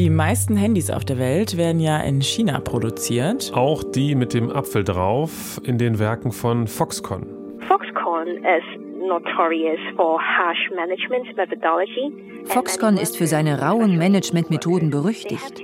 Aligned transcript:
Die 0.00 0.08
meisten 0.08 0.56
Handys 0.56 0.88
auf 0.88 1.04
der 1.04 1.18
Welt 1.18 1.58
werden 1.58 1.78
ja 1.78 2.00
in 2.00 2.22
China 2.22 2.58
produziert. 2.60 3.52
Auch 3.54 3.84
die 3.84 4.14
mit 4.14 4.32
dem 4.32 4.50
Apfel 4.50 4.82
drauf 4.82 5.60
in 5.62 5.76
den 5.76 5.98
Werken 5.98 6.32
von 6.32 6.66
Foxconn. 6.68 7.26
Foxconn 7.68 8.28
ist 8.38 8.80
Foxconn 12.46 12.96
ist 12.96 13.16
für 13.18 13.26
seine 13.26 13.60
rauen 13.60 13.98
Managementmethoden 13.98 14.90
berüchtigt. 14.90 15.62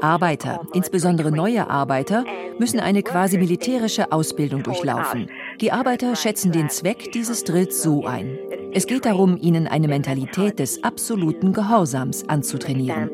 Arbeiter, 0.00 0.62
insbesondere 0.72 1.30
neue 1.30 1.68
Arbeiter, 1.68 2.24
müssen 2.58 2.80
eine 2.80 3.02
quasi 3.02 3.36
militärische 3.36 4.12
Ausbildung 4.12 4.62
durchlaufen. 4.62 5.28
Die 5.60 5.72
Arbeiter 5.72 6.16
schätzen 6.16 6.52
den 6.52 6.70
Zweck 6.70 7.12
dieses 7.12 7.44
Drills 7.44 7.82
so 7.82 8.06
ein. 8.06 8.38
Es 8.72 8.86
geht 8.86 9.04
darum, 9.04 9.36
ihnen 9.40 9.66
eine 9.66 9.88
Mentalität 9.88 10.58
des 10.58 10.82
absoluten 10.82 11.52
Gehorsams 11.52 12.28
anzutrainieren. 12.28 13.10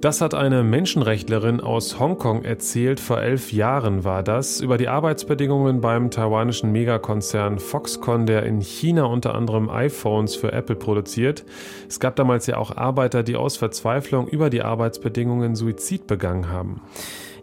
Das 0.00 0.20
hat 0.20 0.34
eine 0.34 0.64
Menschenrechtlerin 0.64 1.60
aus 1.60 2.00
Hongkong 2.00 2.42
erzählt, 2.42 2.98
vor 2.98 3.20
elf 3.20 3.52
Jahren 3.52 4.02
war 4.02 4.24
das, 4.24 4.60
über 4.60 4.76
die 4.76 4.88
Arbeitsbedingungen 4.88 5.80
beim 5.80 6.10
taiwanischen 6.10 6.72
Megakonzern 6.72 7.60
Foxconn, 7.60 8.26
der 8.26 8.42
in 8.42 8.60
China 8.60 9.04
unter 9.04 9.36
anderem 9.36 9.70
iPhones 9.70 10.34
für 10.34 10.52
Apple 10.52 10.74
produziert. 10.74 11.44
Es 11.88 12.00
gab 12.00 12.16
damals 12.16 12.48
ja 12.48 12.56
auch 12.56 12.76
Arbeiter, 12.76 13.22
die 13.22 13.36
aus 13.36 13.56
Verzweiflung 13.56 14.26
über 14.26 14.50
die 14.50 14.62
Arbeitsbedingungen 14.62 15.54
Suizid 15.54 16.08
begangen 16.08 16.48
haben. 16.50 16.80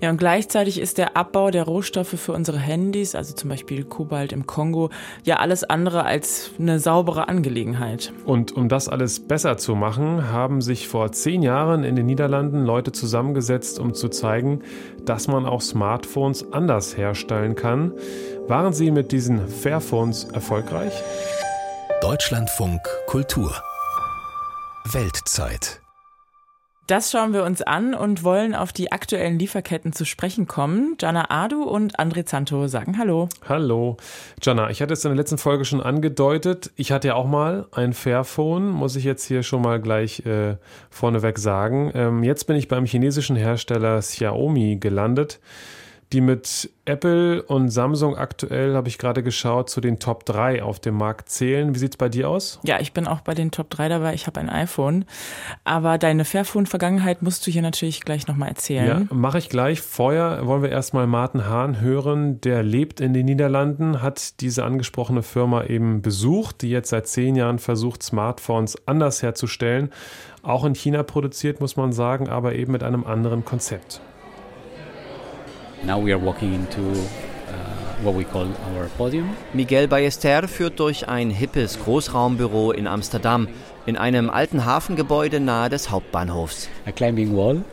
Ja, 0.01 0.09
und 0.09 0.17
gleichzeitig 0.17 0.79
ist 0.79 0.97
der 0.97 1.17
Abbau 1.17 1.51
der 1.51 1.63
Rohstoffe 1.63 2.17
für 2.17 2.31
unsere 2.31 2.57
Handys, 2.57 3.15
also 3.15 3.33
zum 3.33 3.49
Beispiel 3.49 3.83
Kobalt 3.83 4.31
im 4.31 4.47
Kongo, 4.47 4.89
ja 5.23 5.37
alles 5.37 5.65
andere 5.65 6.05
als 6.05 6.51
eine 6.57 6.79
saubere 6.79 7.27
Angelegenheit. 7.27 8.13
Und 8.25 8.53
um 8.53 8.69
das 8.69 8.87
alles 8.87 9.19
besser 9.19 9.57
zu 9.57 9.75
machen, 9.75 10.31
haben 10.31 10.61
sich 10.61 10.87
vor 10.87 11.11
zehn 11.11 11.41
Jahren 11.41 11.83
in 11.83 11.97
den 11.97 12.05
Niederlanden 12.05 12.63
Leute 12.63 12.93
zusammengesetzt, 12.93 13.77
um 13.77 13.93
zu 13.93 14.07
zeigen, 14.07 14.61
dass 15.03 15.27
man 15.27 15.45
auch 15.45 15.61
Smartphones 15.61 16.53
anders 16.53 16.95
herstellen 16.95 17.55
kann. 17.55 17.91
Waren 18.47 18.71
Sie 18.71 18.91
mit 18.91 19.11
diesen 19.11 19.47
Fairphones 19.49 20.23
erfolgreich? 20.23 20.93
Deutschlandfunk 22.01 22.81
Kultur 23.07 23.53
Weltzeit 24.85 25.78
das 26.89 27.11
schauen 27.11 27.33
wir 27.33 27.43
uns 27.43 27.61
an 27.61 27.93
und 27.93 28.23
wollen 28.23 28.55
auf 28.55 28.73
die 28.73 28.91
aktuellen 28.91 29.37
Lieferketten 29.37 29.93
zu 29.93 30.05
sprechen 30.05 30.47
kommen. 30.47 30.97
Jana 30.99 31.27
Adu 31.29 31.63
und 31.63 31.99
André 31.99 32.25
Zanto 32.25 32.67
sagen 32.67 32.97
Hallo. 32.97 33.29
Hallo. 33.47 33.97
Jana, 34.41 34.71
ich 34.71 34.81
hatte 34.81 34.93
es 34.93 35.05
in 35.05 35.11
der 35.11 35.17
letzten 35.17 35.37
Folge 35.37 35.65
schon 35.65 35.81
angedeutet. 35.81 36.71
Ich 36.75 36.91
hatte 36.91 37.09
ja 37.09 37.13
auch 37.13 37.27
mal 37.27 37.67
ein 37.71 37.93
Fairphone, 37.93 38.69
muss 38.69 38.95
ich 38.95 39.03
jetzt 39.03 39.25
hier 39.25 39.43
schon 39.43 39.61
mal 39.61 39.79
gleich 39.79 40.25
äh, 40.25 40.55
vorneweg 40.89 41.37
sagen. 41.37 41.91
Ähm, 41.93 42.23
jetzt 42.23 42.45
bin 42.45 42.55
ich 42.55 42.67
beim 42.67 42.85
chinesischen 42.85 43.35
Hersteller 43.35 43.99
Xiaomi 43.99 44.77
gelandet 44.77 45.39
die 46.11 46.21
mit 46.21 46.71
Apple 46.85 47.43
und 47.43 47.69
Samsung 47.69 48.17
aktuell, 48.17 48.75
habe 48.75 48.87
ich 48.87 48.97
gerade 48.97 49.21
geschaut, 49.21 49.69
zu 49.69 49.79
den 49.79 49.99
Top 49.99 50.25
3 50.25 50.63
auf 50.63 50.79
dem 50.79 50.95
Markt 50.95 51.29
zählen. 51.29 51.75
Wie 51.75 51.79
sieht 51.79 51.91
es 51.91 51.97
bei 51.97 52.09
dir 52.09 52.29
aus? 52.29 52.59
Ja, 52.63 52.79
ich 52.79 52.93
bin 52.93 53.05
auch 53.05 53.21
bei 53.21 53.35
den 53.35 53.51
Top 53.51 53.69
3 53.69 53.89
dabei. 53.89 54.15
Ich 54.15 54.25
habe 54.25 54.39
ein 54.39 54.49
iPhone. 54.49 55.05
Aber 55.65 55.99
deine 55.99 56.25
Fairphone-Vergangenheit 56.25 57.21
musst 57.21 57.45
du 57.45 57.51
hier 57.51 57.61
natürlich 57.61 58.01
gleich 58.01 58.27
nochmal 58.27 58.49
erzählen. 58.49 59.07
Ja, 59.07 59.15
mache 59.15 59.37
ich 59.37 59.49
gleich. 59.49 59.81
Vorher 59.81 60.47
wollen 60.47 60.63
wir 60.63 60.71
erstmal 60.71 61.05
Martin 61.05 61.45
Hahn 61.45 61.79
hören. 61.79 62.41
Der 62.41 62.63
lebt 62.63 63.01
in 63.01 63.13
den 63.13 63.27
Niederlanden, 63.27 64.01
hat 64.01 64.41
diese 64.41 64.63
angesprochene 64.63 65.21
Firma 65.21 65.65
eben 65.65 66.01
besucht, 66.01 66.63
die 66.63 66.71
jetzt 66.71 66.89
seit 66.89 67.07
zehn 67.07 67.35
Jahren 67.35 67.59
versucht, 67.59 68.01
Smartphones 68.01 68.87
anders 68.87 69.21
herzustellen. 69.21 69.91
Auch 70.41 70.65
in 70.65 70.73
China 70.73 71.03
produziert, 71.03 71.59
muss 71.59 71.75
man 71.75 71.91
sagen, 71.91 72.29
aber 72.29 72.55
eben 72.55 72.71
mit 72.71 72.81
einem 72.81 73.03
anderen 73.03 73.45
Konzept. 73.45 74.01
Now 75.83 75.97
we 75.97 76.11
are 76.11 76.19
walking 76.19 76.53
into 76.53 76.81
uh, 76.81 78.03
what 78.03 78.15
we 78.15 78.25
call 78.25 78.47
our 78.73 78.87
podium. 78.97 79.29
Miguel 79.53 79.87
Ballester 79.87 80.47
führt 80.47 80.79
durch 80.79 81.07
ein 81.07 81.29
hippes 81.29 81.79
Großraumbüro 81.79 82.71
in 82.71 82.85
Amsterdam, 82.85 83.47
in 83.85 83.95
einem 83.97 84.29
alten 84.29 84.65
Hafengebäude 84.65 85.39
nahe 85.39 85.69
des 85.69 85.89
Hauptbahnhofs. 85.89 86.69
A 86.85 86.91
climbing 86.91 87.33
wall, 87.35 87.63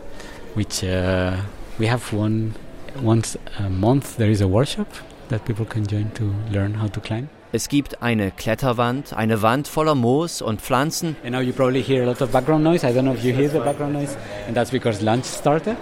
which 0.54 0.84
uh, 0.84 1.32
we 1.78 1.90
have 1.90 2.16
one 2.16 2.54
once 3.02 3.38
a 3.58 3.68
month. 3.68 4.16
There 4.16 4.30
is 4.30 4.40
a 4.40 4.48
workshop 4.48 4.86
that 5.28 5.44
people 5.44 5.66
can 5.66 5.84
join 5.86 6.12
to 6.14 6.32
learn 6.52 6.80
how 6.80 6.88
to 6.88 7.00
climb. 7.00 7.28
Es 7.52 7.68
gibt 7.68 8.02
eine 8.02 8.32
Kletterwand, 8.32 9.14
eine 9.14 9.40
Wand 9.40 9.66
voller 9.66 9.94
Moos 9.94 10.42
und 10.42 10.60
Pflanzen. 10.60 11.16
And 11.24 11.32
now 11.32 11.40
you 11.40 11.52
probably 11.52 11.82
hear 11.82 12.02
a 12.02 12.06
lot 12.06 12.20
of 12.20 12.30
background 12.30 12.62
noise. 12.62 12.84
I 12.86 12.92
don't 12.92 13.04
know 13.04 13.14
if 13.14 13.24
you 13.24 13.34
hear 13.34 13.48
the 13.48 13.60
background 13.60 13.94
noise, 13.94 14.16
and 14.46 14.56
that's 14.56 14.70
because 14.70 15.02
lunch 15.02 15.24
started. 15.24 15.76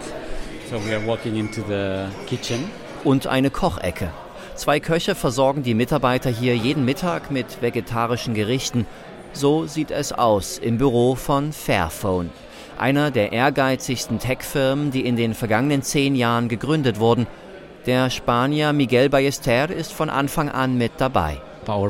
So 0.70 0.76
we 0.76 0.94
are 0.94 1.06
walking 1.06 1.36
into 1.36 1.60
the 1.68 2.06
kitchen. 2.26 2.70
Und 3.04 3.26
eine 3.26 3.50
Kochecke. 3.50 4.10
Zwei 4.54 4.80
Köche 4.80 5.14
versorgen 5.14 5.62
die 5.62 5.74
Mitarbeiter 5.74 6.30
hier 6.30 6.56
jeden 6.56 6.84
Mittag 6.86 7.30
mit 7.30 7.60
vegetarischen 7.60 8.32
Gerichten. 8.34 8.86
So 9.34 9.66
sieht 9.66 9.90
es 9.90 10.12
aus 10.12 10.58
im 10.58 10.78
Büro 10.78 11.16
von 11.16 11.52
Fairphone, 11.52 12.30
einer 12.78 13.10
der 13.10 13.32
ehrgeizigsten 13.32 14.18
Tech-Firmen, 14.20 14.90
die 14.90 15.04
in 15.04 15.16
den 15.16 15.34
vergangenen 15.34 15.82
zehn 15.82 16.14
Jahren 16.14 16.48
gegründet 16.48 16.98
wurden. 16.98 17.26
Der 17.84 18.08
Spanier 18.08 18.72
Miguel 18.72 19.10
Ballester 19.10 19.70
ist 19.70 19.92
von 19.92 20.08
Anfang 20.08 20.48
an 20.48 20.78
mit 20.78 20.92
dabei. 20.98 21.42
Uh, 21.66 21.88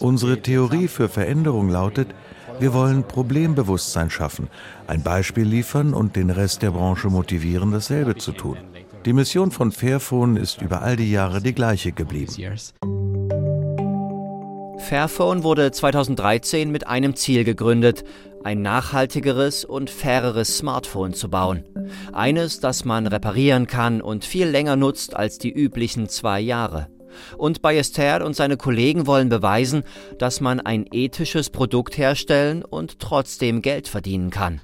Unsere 0.00 0.42
Theorie 0.42 0.88
für 0.88 1.08
Veränderung 1.08 1.68
lautet, 1.68 2.08
wir 2.58 2.72
wollen 2.72 3.04
Problembewusstsein 3.04 4.10
schaffen, 4.10 4.48
ein 4.86 5.02
Beispiel 5.02 5.44
liefern 5.44 5.94
und 5.94 6.16
den 6.16 6.30
Rest 6.30 6.62
der 6.62 6.70
Branche 6.70 7.08
motivieren, 7.08 7.72
dasselbe 7.72 8.16
zu 8.16 8.32
tun. 8.32 8.56
Die 9.04 9.12
Mission 9.12 9.50
von 9.50 9.72
Fairphone 9.72 10.36
ist 10.36 10.62
über 10.62 10.82
all 10.82 10.96
die 10.96 11.10
Jahre 11.10 11.40
die 11.40 11.54
gleiche 11.54 11.92
geblieben. 11.92 12.32
Fairphone 14.78 15.42
wurde 15.42 15.70
2013 15.72 16.70
mit 16.70 16.86
einem 16.86 17.16
Ziel 17.16 17.44
gegründet, 17.44 18.04
ein 18.44 18.62
nachhaltigeres 18.62 19.64
und 19.64 19.90
faireres 19.90 20.58
Smartphone 20.58 21.12
zu 21.12 21.28
bauen. 21.28 21.64
Eines, 22.12 22.60
das 22.60 22.84
man 22.84 23.06
reparieren 23.06 23.66
kann 23.66 24.00
und 24.00 24.24
viel 24.24 24.46
länger 24.46 24.76
nutzt 24.76 25.16
als 25.16 25.38
die 25.38 25.52
üblichen 25.52 26.08
zwei 26.08 26.40
Jahre. 26.40 26.88
Und 27.36 27.62
Ballester 27.62 28.24
und 28.24 28.34
seine 28.34 28.56
Kollegen 28.56 29.06
wollen 29.06 29.28
beweisen, 29.28 29.82
dass 30.18 30.40
man 30.40 30.60
ein 30.60 30.86
ethisches 30.92 31.50
Produkt 31.50 31.98
herstellen 31.98 32.62
und 32.64 32.98
trotzdem 33.00 33.62
Geld 33.62 33.88
verdienen 33.88 34.30
kann. 34.30 34.60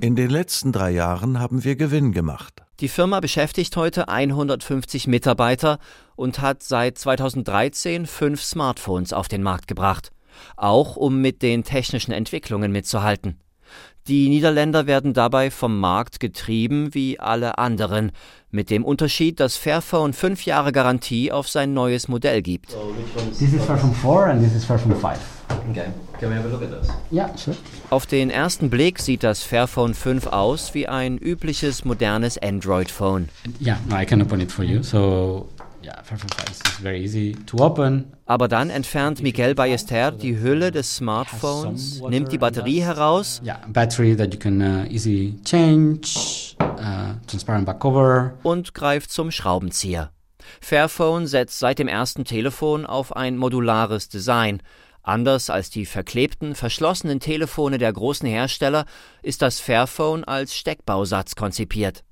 In 0.00 0.16
den 0.16 0.30
letzten 0.30 0.72
drei 0.72 0.90
Jahren 0.90 1.38
haben 1.40 1.64
wir 1.64 1.76
Gewinn 1.76 2.12
gemacht. 2.12 2.62
Die 2.80 2.88
Firma 2.88 3.18
beschäftigt 3.18 3.76
heute 3.76 4.08
150 4.08 5.08
Mitarbeiter 5.08 5.80
und 6.14 6.40
hat 6.40 6.62
seit 6.62 6.96
2013 6.96 8.06
fünf 8.06 8.42
Smartphones 8.42 9.12
auf 9.12 9.26
den 9.26 9.42
Markt 9.42 9.66
gebracht, 9.66 10.12
auch 10.56 10.94
um 10.94 11.20
mit 11.20 11.42
den 11.42 11.64
technischen 11.64 12.12
Entwicklungen 12.12 12.70
mitzuhalten. 12.70 13.40
Die 14.08 14.30
Niederländer 14.30 14.86
werden 14.86 15.12
dabei 15.12 15.50
vom 15.50 15.78
Markt 15.78 16.18
getrieben 16.18 16.94
wie 16.94 17.20
alle 17.20 17.58
anderen, 17.58 18.10
mit 18.50 18.70
dem 18.70 18.82
Unterschied, 18.82 19.38
dass 19.38 19.58
Fairphone 19.58 20.14
fünf 20.14 20.46
Jahre 20.46 20.72
Garantie 20.72 21.30
auf 21.30 21.46
sein 21.46 21.74
neues 21.74 22.08
Modell 22.08 22.40
gibt. 22.40 22.74
This 23.38 23.52
is 23.52 23.62
Fairphone 23.66 23.94
4 23.94 24.32
and 24.32 24.42
this 24.42 24.54
is 24.54 24.64
Fairphone 24.64 24.96
5. 24.96 25.18
Okay. 25.70 25.88
Can 26.18 26.30
we 26.30 26.36
have 26.36 26.46
a 26.46 26.50
look 26.50 26.62
at 26.62 26.70
this? 26.70 26.88
Yeah, 27.12 27.36
sure. 27.36 27.54
Auf 27.90 28.06
den 28.06 28.30
ersten 28.30 28.70
Blick 28.70 28.98
sieht 28.98 29.22
das 29.22 29.42
Fairphone 29.42 29.92
5 29.92 30.28
aus 30.28 30.72
wie 30.72 30.88
ein 30.88 31.18
übliches 31.18 31.84
modernes 31.84 32.38
Android-Phone. 32.38 33.28
Yeah, 33.60 33.78
no, 33.90 34.00
I 34.00 34.06
can 34.06 34.22
open 34.22 34.40
it 34.40 34.50
for 34.50 34.64
you. 34.64 34.82
So 34.82 35.48
aber 38.26 38.48
dann 38.48 38.70
entfernt 38.70 39.22
Miguel 39.22 39.54
Ballester 39.54 40.12
die 40.12 40.38
Hülle 40.38 40.70
des 40.70 40.96
Smartphones, 40.96 42.00
nimmt 42.02 42.32
die 42.32 42.38
Batterie 42.38 42.82
heraus 42.82 43.40
uh, 43.44 43.48
uh, 46.62 48.30
und 48.42 48.74
greift 48.74 49.10
zum 49.10 49.30
Schraubenzieher. 49.30 50.10
Fairphone 50.60 51.26
setzt 51.26 51.58
seit 51.58 51.78
dem 51.78 51.88
ersten 51.88 52.24
Telefon 52.24 52.86
auf 52.86 53.14
ein 53.14 53.36
modulares 53.36 54.08
Design. 54.08 54.62
Anders 55.02 55.48
als 55.48 55.70
die 55.70 55.86
verklebten, 55.86 56.54
verschlossenen 56.54 57.20
Telefone 57.20 57.78
der 57.78 57.92
großen 57.92 58.28
Hersteller 58.28 58.84
ist 59.22 59.42
das 59.42 59.60
Fairphone 59.60 60.24
als 60.24 60.54
Steckbausatz 60.54 61.34
konzipiert. 61.34 62.04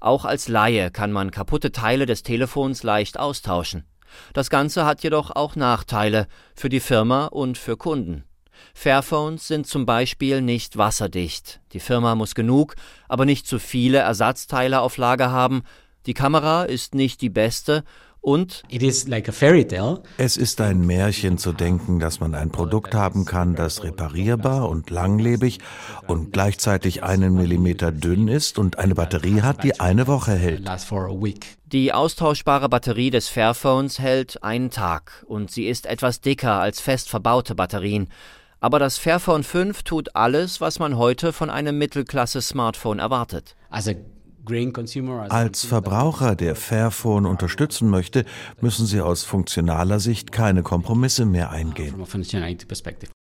Auch 0.00 0.24
als 0.24 0.48
Laie 0.48 0.90
kann 0.90 1.12
man 1.12 1.30
kaputte 1.30 1.72
Teile 1.72 2.06
des 2.06 2.22
Telefons 2.22 2.82
leicht 2.82 3.18
austauschen. 3.18 3.84
Das 4.32 4.50
Ganze 4.50 4.84
hat 4.86 5.02
jedoch 5.02 5.30
auch 5.30 5.56
Nachteile 5.56 6.26
für 6.54 6.68
die 6.68 6.80
Firma 6.80 7.26
und 7.26 7.58
für 7.58 7.76
Kunden. 7.76 8.24
Fairphones 8.74 9.46
sind 9.46 9.66
zum 9.66 9.86
Beispiel 9.86 10.40
nicht 10.40 10.76
wasserdicht. 10.76 11.60
Die 11.72 11.80
Firma 11.80 12.14
muss 12.14 12.34
genug, 12.34 12.76
aber 13.08 13.24
nicht 13.24 13.46
zu 13.46 13.58
viele 13.58 13.98
Ersatzteile 13.98 14.80
auf 14.80 14.96
Lager 14.96 15.30
haben. 15.30 15.62
Die 16.06 16.14
Kamera 16.14 16.64
ist 16.64 16.94
nicht 16.94 17.20
die 17.20 17.30
beste 17.30 17.84
Und 18.22 18.62
es 20.18 20.36
ist 20.36 20.60
ein 20.60 20.86
Märchen 20.86 21.38
zu 21.38 21.52
denken, 21.52 22.00
dass 22.00 22.20
man 22.20 22.34
ein 22.34 22.50
Produkt 22.50 22.94
haben 22.94 23.24
kann, 23.24 23.54
das 23.54 23.82
reparierbar 23.82 24.68
und 24.68 24.90
langlebig 24.90 25.58
und 26.06 26.32
gleichzeitig 26.32 27.02
einen 27.02 27.34
Millimeter 27.34 27.92
dünn 27.92 28.28
ist 28.28 28.58
und 28.58 28.78
eine 28.78 28.94
Batterie 28.94 29.40
hat, 29.40 29.64
die 29.64 29.80
eine 29.80 30.06
Woche 30.06 30.32
hält. 30.32 30.68
Die 31.64 31.92
austauschbare 31.92 32.68
Batterie 32.68 33.10
des 33.10 33.28
Fairphones 33.28 33.98
hält 33.98 34.42
einen 34.42 34.70
Tag 34.70 35.24
und 35.26 35.50
sie 35.50 35.66
ist 35.66 35.86
etwas 35.86 36.20
dicker 36.20 36.60
als 36.60 36.80
fest 36.80 37.08
verbaute 37.08 37.54
Batterien. 37.54 38.08
Aber 38.60 38.78
das 38.78 38.98
Fairphone 38.98 39.42
5 39.42 39.82
tut 39.84 40.14
alles, 40.14 40.60
was 40.60 40.78
man 40.78 40.98
heute 40.98 41.32
von 41.32 41.48
einem 41.48 41.78
Mittelklasse-Smartphone 41.78 42.98
erwartet. 42.98 43.56
Als 45.30 45.64
Verbraucher, 45.64 46.34
der 46.34 46.56
Fairphone 46.56 47.26
unterstützen 47.26 47.88
möchte, 47.88 48.24
müssen 48.60 48.86
Sie 48.86 49.00
aus 49.00 49.22
funktionaler 49.22 50.00
Sicht 50.00 50.32
keine 50.32 50.62
Kompromisse 50.62 51.24
mehr 51.24 51.50
eingehen. 51.50 51.94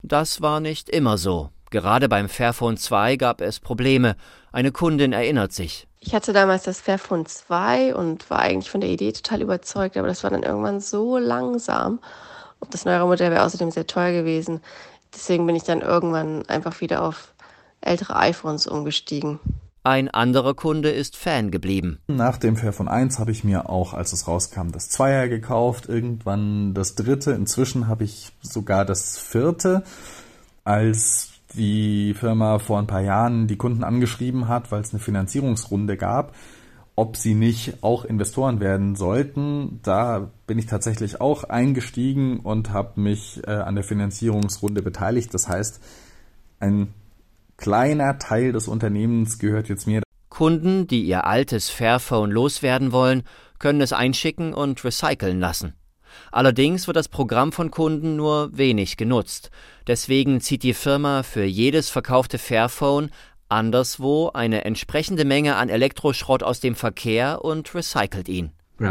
Das 0.03 0.41
war 0.41 0.59
nicht 0.59 0.89
immer 0.89 1.17
so. 1.17 1.49
Gerade 1.69 2.07
beim 2.07 2.29
Fairphone 2.29 2.77
2 2.77 3.17
gab 3.17 3.41
es 3.41 3.59
Probleme. 3.59 4.15
Eine 4.51 4.71
Kundin 4.71 5.11
erinnert 5.11 5.51
sich. 5.51 5.87
Ich 5.99 6.15
hatte 6.15 6.31
damals 6.31 6.63
das 6.63 6.79
Fairphone 6.79 7.25
2 7.25 7.93
und 7.93 8.29
war 8.29 8.39
eigentlich 8.39 8.69
von 8.69 8.79
der 8.81 8.89
Idee 8.89 9.11
total 9.11 9.41
überzeugt, 9.41 9.97
aber 9.97 10.07
das 10.07 10.23
war 10.23 10.29
dann 10.29 10.43
irgendwann 10.43 10.79
so 10.79 11.17
langsam. 11.17 11.99
Und 12.59 12.73
das 12.73 12.85
neuere 12.85 13.05
Modell 13.05 13.31
wäre 13.31 13.43
außerdem 13.43 13.71
sehr 13.71 13.85
teuer 13.85 14.13
gewesen. 14.13 14.61
Deswegen 15.13 15.45
bin 15.45 15.55
ich 15.55 15.63
dann 15.63 15.81
irgendwann 15.81 16.47
einfach 16.47 16.79
wieder 16.79 17.03
auf 17.03 17.33
ältere 17.81 18.15
iPhones 18.15 18.67
umgestiegen. 18.67 19.39
Ein 19.87 20.09
anderer 20.09 20.53
Kunde 20.53 20.89
ist 20.89 21.15
Fan 21.15 21.49
geblieben. 21.49 21.99
Nach 22.07 22.35
dem 22.35 22.57
Fairphone 22.57 22.89
1 22.89 23.19
habe 23.19 23.31
ich 23.31 23.45
mir 23.45 23.69
auch, 23.69 23.93
als 23.93 24.11
es 24.11 24.27
rauskam, 24.27 24.71
das 24.73 24.89
Zweier 24.89 25.29
gekauft, 25.29 25.87
irgendwann 25.87 26.73
das 26.73 26.95
dritte. 26.95 27.31
Inzwischen 27.31 27.87
habe 27.87 28.03
ich 28.03 28.33
sogar 28.41 28.83
das 28.83 29.17
vierte. 29.17 29.83
Als 30.65 31.29
die 31.53 32.13
Firma 32.15 32.59
vor 32.59 32.79
ein 32.79 32.87
paar 32.87 32.99
Jahren 32.99 33.47
die 33.47 33.55
Kunden 33.55 33.85
angeschrieben 33.85 34.49
hat, 34.49 34.73
weil 34.73 34.81
es 34.81 34.91
eine 34.91 34.99
Finanzierungsrunde 34.99 35.95
gab, 35.95 36.35
ob 36.97 37.15
sie 37.15 37.33
nicht 37.33 37.81
auch 37.81 38.03
Investoren 38.03 38.59
werden 38.59 38.97
sollten. 38.97 39.79
Da 39.83 40.31
bin 40.47 40.59
ich 40.59 40.65
tatsächlich 40.65 41.21
auch 41.21 41.45
eingestiegen 41.45 42.41
und 42.41 42.71
habe 42.73 42.99
mich 42.99 43.41
äh, 43.47 43.51
an 43.51 43.75
der 43.75 43.85
Finanzierungsrunde 43.85 44.81
beteiligt. 44.81 45.33
Das 45.33 45.47
heißt, 45.47 45.79
ein 46.59 46.93
kleiner 47.57 48.17
Teil 48.19 48.51
des 48.51 48.67
Unternehmens 48.67 49.39
gehört 49.39 49.69
jetzt 49.69 49.87
mir. 49.87 50.01
Kunden, 50.29 50.87
die 50.87 51.03
ihr 51.03 51.25
altes 51.25 51.69
Fairphone 51.69 52.31
loswerden 52.31 52.91
wollen, 52.91 53.23
können 53.59 53.81
es 53.81 53.93
einschicken 53.93 54.53
und 54.53 54.83
recyceln 54.83 55.39
lassen. 55.39 55.73
Allerdings 56.31 56.87
wird 56.87 56.97
das 56.97 57.09
Programm 57.09 57.51
von 57.51 57.71
Kunden 57.71 58.15
nur 58.15 58.55
wenig 58.55 58.97
genutzt. 58.97 59.51
Deswegen 59.87 60.41
zieht 60.41 60.63
die 60.63 60.73
Firma 60.73 61.23
für 61.23 61.43
jedes 61.43 61.89
verkaufte 61.89 62.37
Fairphone 62.37 63.09
anderswo 63.49 64.29
eine 64.33 64.65
entsprechende 64.65 65.25
Menge 65.25 65.55
an 65.55 65.69
Elektroschrott 65.69 66.43
aus 66.43 66.59
dem 66.59 66.75
Verkehr 66.75 67.43
und 67.43 67.73
recycelt 67.73 68.27
ihn. 68.29 68.51
Uh, 68.79 68.85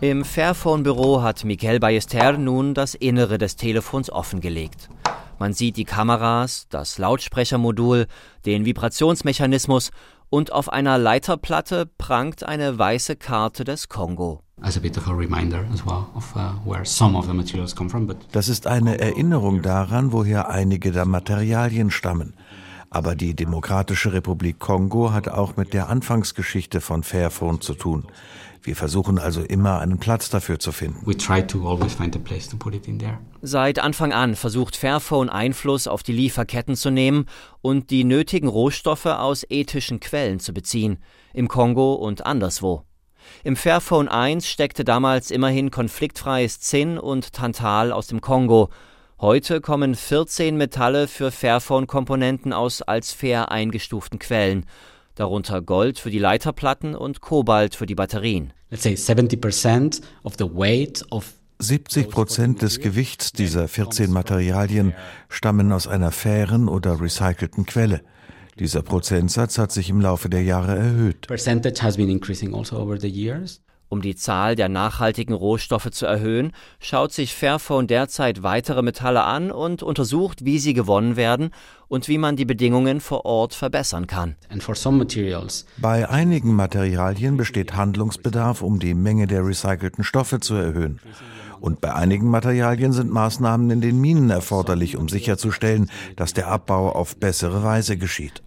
Im 0.00 0.24
Fairphone-Büro 0.24 1.22
hat 1.22 1.44
Michael 1.44 1.80
Ballester 1.80 2.38
nun 2.38 2.74
das 2.74 2.94
Innere 2.94 3.38
des 3.38 3.56
Telefons 3.56 4.10
offengelegt. 4.10 4.88
Man 5.38 5.52
sieht 5.52 5.76
die 5.76 5.84
Kameras, 5.84 6.66
das 6.68 6.98
Lautsprechermodul, 6.98 8.06
den 8.44 8.64
Vibrationsmechanismus 8.64 9.90
und 10.30 10.52
auf 10.52 10.70
einer 10.72 10.98
Leiterplatte 10.98 11.86
prangt 11.86 12.44
eine 12.44 12.78
weiße 12.78 13.16
Karte 13.16 13.64
des 13.64 13.88
Kongo. 13.88 14.42
Das 18.32 18.48
ist 18.48 18.66
eine 18.66 18.98
Erinnerung 18.98 19.62
daran, 19.62 20.12
woher 20.12 20.48
einige 20.50 20.92
der 20.92 21.04
Materialien 21.04 21.90
stammen. 21.90 22.34
Aber 22.90 23.14
die 23.14 23.34
Demokratische 23.34 24.12
Republik 24.12 24.58
Kongo 24.58 25.12
hat 25.12 25.28
auch 25.28 25.56
mit 25.56 25.74
der 25.74 25.88
Anfangsgeschichte 25.88 26.80
von 26.80 27.02
Fairphone 27.02 27.60
zu 27.60 27.74
tun. 27.74 28.06
Wir 28.62 28.76
versuchen 28.76 29.18
also 29.18 29.42
immer 29.42 29.80
einen 29.80 29.98
Platz 29.98 30.30
dafür 30.30 30.58
zu 30.58 30.72
finden. 30.72 31.04
Seit 33.42 33.78
Anfang 33.78 34.12
an 34.12 34.34
versucht 34.34 34.76
Fairphone 34.76 35.28
Einfluss 35.28 35.86
auf 35.86 36.02
die 36.02 36.12
Lieferketten 36.12 36.76
zu 36.76 36.90
nehmen 36.90 37.26
und 37.60 37.90
die 37.90 38.04
nötigen 38.04 38.48
Rohstoffe 38.48 39.06
aus 39.06 39.44
ethischen 39.48 40.00
Quellen 40.00 40.40
zu 40.40 40.52
beziehen, 40.52 40.98
im 41.32 41.48
Kongo 41.48 41.94
und 41.94 42.26
anderswo. 42.26 42.84
Im 43.44 43.56
Fairphone 43.56 44.08
1 44.08 44.46
steckte 44.46 44.84
damals 44.84 45.30
immerhin 45.30 45.70
konfliktfreies 45.70 46.60
Zinn 46.60 46.98
und 46.98 47.32
Tantal 47.32 47.92
aus 47.92 48.06
dem 48.06 48.20
Kongo. 48.20 48.70
Heute 49.20 49.60
kommen 49.60 49.94
14 49.94 50.56
Metalle 50.56 51.08
für 51.08 51.30
Fairphone-Komponenten 51.30 52.52
aus 52.52 52.82
als 52.82 53.12
fair 53.12 53.50
eingestuften 53.50 54.18
Quellen, 54.18 54.64
darunter 55.18 55.62
Gold 55.62 55.98
für 55.98 56.10
die 56.10 56.18
Leiterplatten 56.18 56.94
und 56.94 57.20
Kobalt 57.20 57.74
für 57.74 57.86
die 57.86 57.94
Batterien. 57.94 58.52
70 61.60 62.08
Prozent 62.08 62.62
des 62.62 62.78
Gewichts 62.80 63.32
dieser 63.32 63.66
14 63.66 64.12
Materialien 64.12 64.94
stammen 65.28 65.72
aus 65.72 65.88
einer 65.88 66.12
fairen 66.12 66.68
oder 66.68 67.00
recycelten 67.00 67.66
Quelle. 67.66 68.02
Dieser 68.58 68.82
Prozentsatz 68.82 69.58
hat 69.58 69.72
sich 69.72 69.90
im 69.90 70.00
Laufe 70.00 70.28
der 70.28 70.42
Jahre 70.42 70.76
erhöht. 70.76 71.26
Um 73.90 74.02
die 74.02 74.16
Zahl 74.16 74.54
der 74.54 74.68
nachhaltigen 74.68 75.34
Rohstoffe 75.34 75.90
zu 75.90 76.04
erhöhen, 76.04 76.52
schaut 76.78 77.12
sich 77.12 77.34
Fairphone 77.34 77.86
derzeit 77.86 78.42
weitere 78.42 78.82
Metalle 78.82 79.24
an 79.24 79.50
und 79.50 79.82
untersucht, 79.82 80.44
wie 80.44 80.58
sie 80.58 80.74
gewonnen 80.74 81.16
werden 81.16 81.50
und 81.88 82.06
wie 82.06 82.18
man 82.18 82.36
die 82.36 82.44
Bedingungen 82.44 83.00
vor 83.00 83.24
Ort 83.24 83.54
verbessern 83.54 84.06
kann. 84.06 84.36
Bei 85.78 86.08
einigen 86.08 86.54
Materialien 86.54 87.38
besteht 87.38 87.74
Handlungsbedarf, 87.74 88.60
um 88.60 88.78
die 88.78 88.92
Menge 88.92 89.26
der 89.26 89.44
recycelten 89.44 90.04
Stoffe 90.04 90.40
zu 90.40 90.54
erhöhen. 90.54 91.00
Und 91.60 91.80
bei 91.80 91.94
einigen 91.94 92.28
Materialien 92.28 92.92
sind 92.92 93.10
Maßnahmen 93.10 93.70
in 93.70 93.80
den 93.80 94.00
Minen 94.00 94.30
erforderlich, 94.30 94.96
um 94.96 95.08
sicherzustellen, 95.08 95.90
dass 96.14 96.34
der 96.34 96.48
Abbau 96.48 96.92
auf 96.92 97.16
bessere 97.16 97.64
Weise 97.64 97.96
geschieht. 97.96 98.42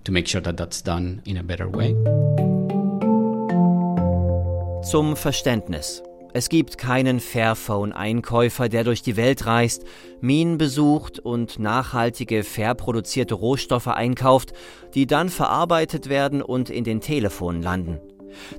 Zum 4.83 5.15
Verständnis. 5.15 6.01
Es 6.33 6.49
gibt 6.49 6.79
keinen 6.79 7.19
Fairphone-Einkäufer, 7.19 8.67
der 8.67 8.83
durch 8.83 9.03
die 9.03 9.15
Welt 9.15 9.45
reist, 9.45 9.83
Minen 10.21 10.57
besucht 10.57 11.19
und 11.19 11.59
nachhaltige, 11.59 12.43
fair 12.43 12.73
produzierte 12.73 13.35
Rohstoffe 13.35 13.87
einkauft, 13.87 14.53
die 14.95 15.05
dann 15.05 15.29
verarbeitet 15.29 16.09
werden 16.09 16.41
und 16.41 16.71
in 16.71 16.83
den 16.83 16.99
Telefonen 16.99 17.61
landen. 17.61 17.99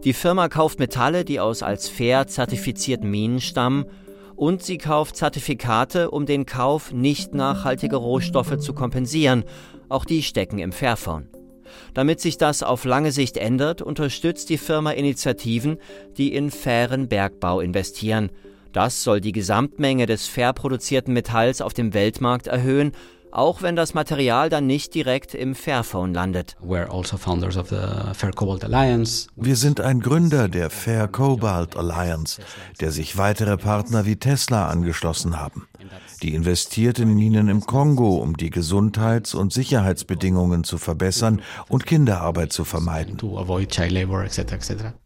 Die 0.05 0.12
Firma 0.12 0.49
kauft 0.49 0.79
Metalle, 0.79 1.25
die 1.25 1.41
aus 1.41 1.64
als 1.64 1.88
fair 1.88 2.29
zertifizierten 2.29 3.11
Minen 3.11 3.41
stammen 3.41 3.87
und 4.37 4.62
sie 4.62 4.79
kauft 4.79 5.17
Zertifikate, 5.17 6.11
um 6.11 6.25
den 6.25 6.47
Kauf 6.47 6.93
nicht 6.93 7.35
nachhaltiger 7.35 7.99
Rohstoffe 7.99 8.59
zu 8.59 8.75
kompensieren. 8.75 9.45
Auch 9.88 10.05
die 10.05 10.23
stecken 10.23 10.61
im 10.61 10.73
Fairphone. 10.73 11.29
Damit 11.95 12.21
sich 12.21 12.38
das 12.38 12.62
auf 12.62 12.85
lange 12.85 13.12
Sicht 13.12 13.37
ändert, 13.37 13.83
unterstützt 13.83 14.49
die 14.50 14.59
Firma 14.59 14.93
Initiativen, 14.93 15.79
die 16.17 16.35
in 16.35 16.50
fairen 16.50 17.09
Bergbau 17.09 17.61
investieren. 17.61 18.31
Das 18.73 19.02
soll 19.02 19.21
die 19.21 19.33
Gesamtmenge 19.33 20.07
des 20.07 20.26
fair 20.26 20.52
produzierten 20.52 21.12
Metalls 21.12 21.61
auf 21.61 21.75
dem 21.75 21.93
Weltmarkt 21.93 22.47
erhöhen 22.47 22.93
auch 23.33 23.62
wenn 23.62 23.75
das 23.75 23.95
Material 23.95 24.49
dann 24.49 24.67
nicht 24.67 24.95
direkt 24.95 25.35
im 25.35 25.55
Fairphone 25.55 26.15
landet. 26.15 26.57
Also 26.61 27.19
Wir 29.37 29.57
sind 29.57 29.81
ein 29.81 30.01
Gründer 30.01 30.49
der 30.49 30.71
Fair 30.71 31.09
Cobalt 31.09 31.77
Alliance, 31.77 32.41
der 32.81 32.93
sich 32.93 33.17
weitere 33.17 33.57
Partner 33.57 34.05
wie 34.07 34.17
Tesla 34.17 34.69
angeschlossen 34.69 35.41
haben. 35.41 35.67
Die 36.23 36.35
investiert 36.35 36.99
in 37.01 37.15
Minen 37.15 37.49
im 37.49 37.62
Kongo, 37.62 38.17
um 38.17 38.37
die 38.37 38.51
Gesundheits- 38.51 39.35
und 39.35 39.53
Sicherheitsbedingungen 39.53 40.62
zu 40.62 40.79
verbessern 40.79 41.43
und 41.69 41.87
Kinderarbeit 41.87 42.53
zu 42.53 42.65
vermeiden. 42.65 43.17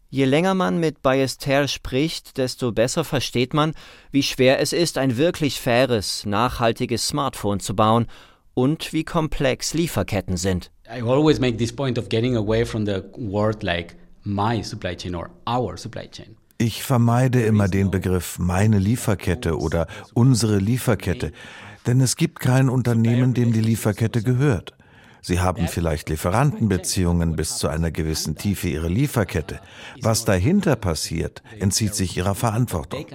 Je 0.09 0.23
länger 0.23 0.53
man 0.53 0.79
mit 0.79 1.01
Ballester 1.01 1.67
spricht, 1.67 2.37
desto 2.37 2.71
besser 2.71 3.03
versteht 3.03 3.53
man, 3.53 3.73
wie 4.09 4.23
schwer 4.23 4.61
es 4.61 4.71
ist, 4.71 4.97
ein 4.97 5.17
wirklich 5.17 5.59
faires, 5.59 6.25
nachhaltiges 6.25 7.05
Smartphone 7.09 7.59
zu 7.59 7.75
bauen 7.75 8.07
und 8.53 8.93
wie 8.93 9.03
komplex 9.03 9.73
Lieferketten 9.73 10.37
sind. 10.37 10.71
I 10.87 11.01
always 11.01 11.41
make 11.41 11.57
this 11.57 11.73
point 11.73 11.99
of 11.99 12.07
getting 12.07 12.37
away 12.37 12.65
from 12.65 12.85
the 12.85 13.03
word 13.17 13.63
like 13.63 13.97
my 14.23 14.63
supply 14.63 14.95
chain 14.95 15.13
or 15.13 15.29
our 15.45 15.75
supply 15.75 16.07
chain. 16.09 16.37
Ich 16.57 16.83
vermeide 16.83 17.41
immer 17.41 17.67
den 17.67 17.91
Begriff 17.91 18.39
meine 18.39 18.79
Lieferkette 18.79 19.57
oder 19.57 19.87
unsere 20.13 20.57
Lieferkette, 20.57 21.33
denn 21.85 21.99
es 21.99 22.15
gibt 22.15 22.39
kein 22.39 22.69
Unternehmen, 22.69 23.33
dem 23.33 23.51
die 23.51 23.61
Lieferkette 23.61 24.23
gehört 24.23 24.73
Sie 25.27 25.41
haben 25.41 25.67
vielleicht 25.67 26.07
Lieferantenbeziehungen 26.07 27.35
bis 27.35 27.57
zu 27.57 27.67
einer 27.67 27.91
gewissen 27.91 28.37
Tiefe 28.37 28.69
ihrer 28.69 28.87
Lieferkette. 28.87 29.59
Was 30.01 30.23
dahinter 30.23 30.77
passiert, 30.77 31.43
entzieht 31.59 31.95
sich 31.95 32.15
ihrer 32.15 32.33
Verantwortung. 32.33 33.05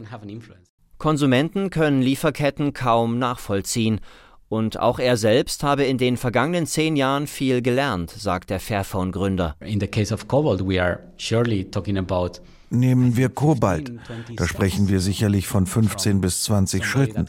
Konsumenten 0.99 1.71
können 1.71 2.03
Lieferketten 2.03 2.75
kaum 2.75 3.19
nachvollziehen. 3.19 4.03
Und 4.51 4.79
auch 4.79 4.99
er 4.99 5.17
selbst 5.17 5.63
habe 5.63 5.85
in 5.85 5.97
den 5.97 6.19
vergangenen 6.19 6.67
zehn 6.67 6.97
Jahren 6.97 7.27
viel 7.27 7.63
gelernt, 7.63 8.11
sagt 8.11 8.51
der 8.51 8.61
Fairphone-Gründer. 8.61 9.57
In 9.61 9.81
the 9.81 9.87
case 9.87 10.13
of 10.13 10.29
Cobalt, 10.29 10.61
we 10.61 10.79
are 10.79 10.99
surely 11.17 11.65
talking 11.65 11.97
about 11.97 12.43
Nehmen 12.73 13.17
wir 13.17 13.29
Kobalt. 13.29 13.93
Da 14.37 14.47
sprechen 14.47 14.89
wir 14.89 15.01
sicherlich 15.01 15.47
von 15.47 15.67
15 15.67 16.21
bis 16.21 16.43
20 16.45 16.85
Schritten. 16.85 17.27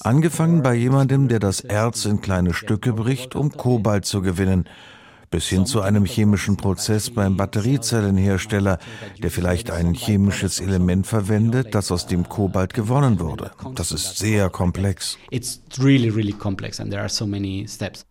Angefangen 0.00 0.62
bei 0.62 0.74
jemandem, 0.74 1.28
der 1.28 1.38
das 1.38 1.60
Erz 1.60 2.04
in 2.04 2.20
kleine 2.20 2.52
Stücke 2.52 2.92
bricht, 2.92 3.34
um 3.36 3.52
Kobalt 3.52 4.04
zu 4.04 4.20
gewinnen 4.20 4.66
bis 5.30 5.48
hin 5.48 5.64
zu 5.64 5.80
einem 5.80 6.04
chemischen 6.04 6.56
Prozess 6.56 7.08
beim 7.10 7.36
Batteriezellenhersteller, 7.36 8.78
der 9.22 9.30
vielleicht 9.30 9.70
ein 9.70 9.94
chemisches 9.94 10.60
Element 10.60 11.06
verwendet, 11.06 11.74
das 11.74 11.92
aus 11.92 12.06
dem 12.06 12.28
Kobalt 12.28 12.74
gewonnen 12.74 13.20
wurde. 13.20 13.52
Das 13.76 13.92
ist 13.92 14.18
sehr 14.18 14.50
komplex. 14.50 15.18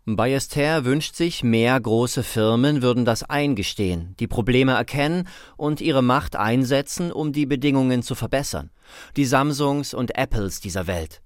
Bayester 0.06 0.86
wünscht 0.86 1.16
sich, 1.16 1.44
mehr 1.44 1.80
große 1.80 2.24
Firmen 2.24 2.82
würden 2.82 3.04
das 3.04 3.24
eingestehen, 3.24 4.16
die 4.20 4.28
Probleme 4.28 4.72
erkennen 4.72 5.28
und 5.58 5.82
ihre 5.82 6.02
Macht 6.02 6.38
einsetzen, 6.38 7.12
um 7.12 7.34
die 7.34 7.46
Bedingungen 7.46 8.02
zu 8.02 8.16
verbessern. 8.16 8.70
Die 9.18 9.26
Samsungs 9.26 9.94
und 9.94 10.18
Apples 10.18 10.62
dieser 10.62 10.88
Welt. 10.88 11.22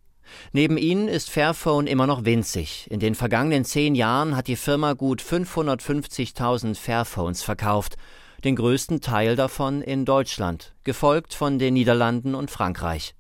Neben 0.52 0.78
ihnen 0.78 1.08
ist 1.08 1.30
Fairphone 1.30 1.88
immer 1.88 2.08
noch 2.08 2.25
winzig. 2.25 2.88
In 2.90 3.00
den 3.00 3.16
vergangenen 3.16 3.66
zehn 3.66 3.96
Jahren 3.96 4.36
hat 4.36 4.48
die 4.48 4.56
Firma 4.56 4.94
gut 4.94 5.22
550.000 5.22 6.75
Fairphones 6.75 7.44
verkauft, 7.44 7.96
den 8.44 8.56
größten 8.56 9.02
Teil 9.02 9.36
davon 9.36 9.82
in 9.82 10.06
Deutschland, 10.06 10.74
gefolgt 10.84 11.34
von 11.34 11.60
den 11.60 11.74
Niederlanden 11.74 12.36
und 12.36 12.52
Frankreich. 12.52 13.16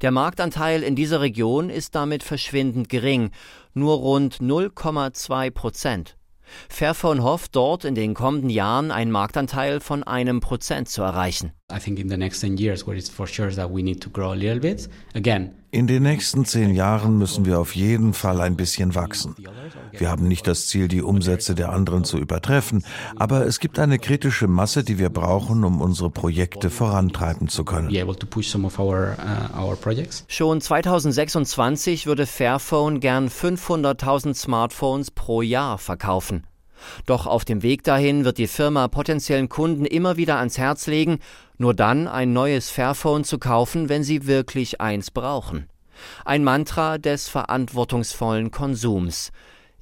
Der 0.00 0.10
Marktanteil 0.10 0.82
in 0.82 0.96
dieser 0.96 1.20
Region 1.20 1.70
ist 1.70 1.94
damit 1.94 2.22
verschwindend 2.22 2.88
gering, 2.88 3.30
nur 3.74 3.96
rund 3.96 4.38
0,2 4.38 5.50
Prozent. 5.50 6.16
Fairphone 6.68 7.22
hofft 7.22 7.54
dort 7.54 7.84
in 7.84 7.94
den 7.94 8.14
kommenden 8.14 8.50
Jahren 8.50 8.90
einen 8.90 9.12
Marktanteil 9.12 9.80
von 9.80 10.02
einem 10.02 10.40
Prozent 10.40 10.88
zu 10.88 11.02
erreichen. 11.02 11.52
I 11.72 11.78
think 11.78 11.98
in 11.98 12.08
the 12.08 12.16
next 12.16 12.40
10 12.40 12.56
years 12.58 12.86
where 12.86 12.96
it's 12.96 13.08
for 13.08 13.26
sure 13.26 13.50
that 13.50 13.70
we 13.70 13.82
need 13.82 14.00
to 14.02 14.10
grow 14.10 14.32
a 14.32 14.34
little 14.34 14.60
bit. 14.60 14.88
Again, 15.14 15.52
in 15.72 15.86
den 15.86 16.02
nächsten 16.02 16.44
zehn 16.44 16.74
Jahren 16.74 17.16
müssen 17.16 17.44
wir 17.44 17.60
auf 17.60 17.76
jeden 17.76 18.12
Fall 18.12 18.40
ein 18.40 18.56
bisschen 18.56 18.96
wachsen. 18.96 19.36
Wir 19.92 20.10
haben 20.10 20.26
nicht 20.26 20.48
das 20.48 20.66
Ziel, 20.66 20.88
die 20.88 21.00
Umsätze 21.00 21.54
der 21.54 21.70
anderen 21.70 22.02
zu 22.02 22.18
übertreffen, 22.18 22.82
aber 23.14 23.46
es 23.46 23.60
gibt 23.60 23.78
eine 23.78 24.00
kritische 24.00 24.48
Masse, 24.48 24.82
die 24.82 24.98
wir 24.98 25.10
brauchen, 25.10 25.62
um 25.62 25.80
unsere 25.80 26.10
Projekte 26.10 26.70
vorantreiben 26.70 27.46
zu 27.46 27.64
können. 27.64 27.88
Uh, 27.88 28.14
Schon 30.26 30.60
2026 30.60 32.06
würde 32.06 32.26
Fairphone 32.26 32.98
gern 32.98 33.28
500.000 33.28 34.34
Smartphones 34.34 35.12
pro 35.12 35.40
Jahr 35.42 35.78
verkaufen. 35.78 36.42
Doch 37.06 37.26
auf 37.26 37.44
dem 37.44 37.62
Weg 37.62 37.84
dahin 37.84 38.24
wird 38.24 38.38
die 38.38 38.46
Firma 38.46 38.88
potenziellen 38.88 39.48
Kunden 39.48 39.84
immer 39.84 40.16
wieder 40.16 40.38
ans 40.38 40.58
Herz 40.58 40.86
legen, 40.86 41.18
nur 41.58 41.74
dann 41.74 42.08
ein 42.08 42.32
neues 42.32 42.70
Fairphone 42.70 43.24
zu 43.24 43.38
kaufen, 43.38 43.88
wenn 43.88 44.04
sie 44.04 44.26
wirklich 44.26 44.80
eins 44.80 45.10
brauchen. 45.10 45.68
Ein 46.24 46.44
Mantra 46.44 46.98
des 46.98 47.28
verantwortungsvollen 47.28 48.50
Konsums. 48.50 49.32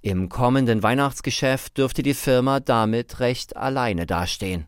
Im 0.00 0.28
kommenden 0.28 0.82
Weihnachtsgeschäft 0.82 1.76
dürfte 1.76 2.02
die 2.02 2.14
Firma 2.14 2.60
damit 2.60 3.20
recht 3.20 3.56
alleine 3.56 4.06
dastehen. 4.06 4.66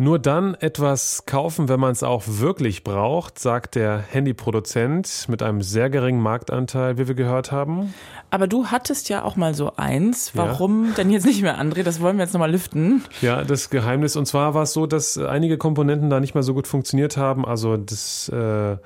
Nur 0.00 0.18
dann 0.18 0.54
etwas 0.54 1.26
kaufen, 1.26 1.68
wenn 1.68 1.78
man 1.78 1.92
es 1.92 2.02
auch 2.02 2.22
wirklich 2.26 2.84
braucht, 2.84 3.38
sagt 3.38 3.74
der 3.74 3.98
Handyproduzent 3.98 5.26
mit 5.28 5.42
einem 5.42 5.60
sehr 5.60 5.90
geringen 5.90 6.22
Marktanteil, 6.22 6.96
wie 6.96 7.06
wir 7.06 7.14
gehört 7.14 7.52
haben. 7.52 7.92
Aber 8.30 8.46
du 8.46 8.68
hattest 8.68 9.10
ja 9.10 9.22
auch 9.22 9.36
mal 9.36 9.52
so 9.52 9.76
eins. 9.76 10.30
Warum 10.34 10.86
ja. 10.86 10.92
denn 10.92 11.10
jetzt 11.10 11.26
nicht 11.26 11.42
mehr, 11.42 11.60
André? 11.60 11.82
Das 11.82 12.00
wollen 12.00 12.16
wir 12.16 12.24
jetzt 12.24 12.32
nochmal 12.32 12.50
lüften. 12.50 13.04
Ja, 13.20 13.44
das 13.44 13.68
Geheimnis. 13.68 14.16
Und 14.16 14.24
zwar 14.24 14.54
war 14.54 14.62
es 14.62 14.72
so, 14.72 14.86
dass 14.86 15.18
einige 15.18 15.58
Komponenten 15.58 16.08
da 16.08 16.18
nicht 16.18 16.32
mehr 16.32 16.44
so 16.44 16.54
gut 16.54 16.66
funktioniert 16.66 17.18
haben. 17.18 17.44
Also 17.44 17.76
das 17.76 18.30
äh, 18.30 18.78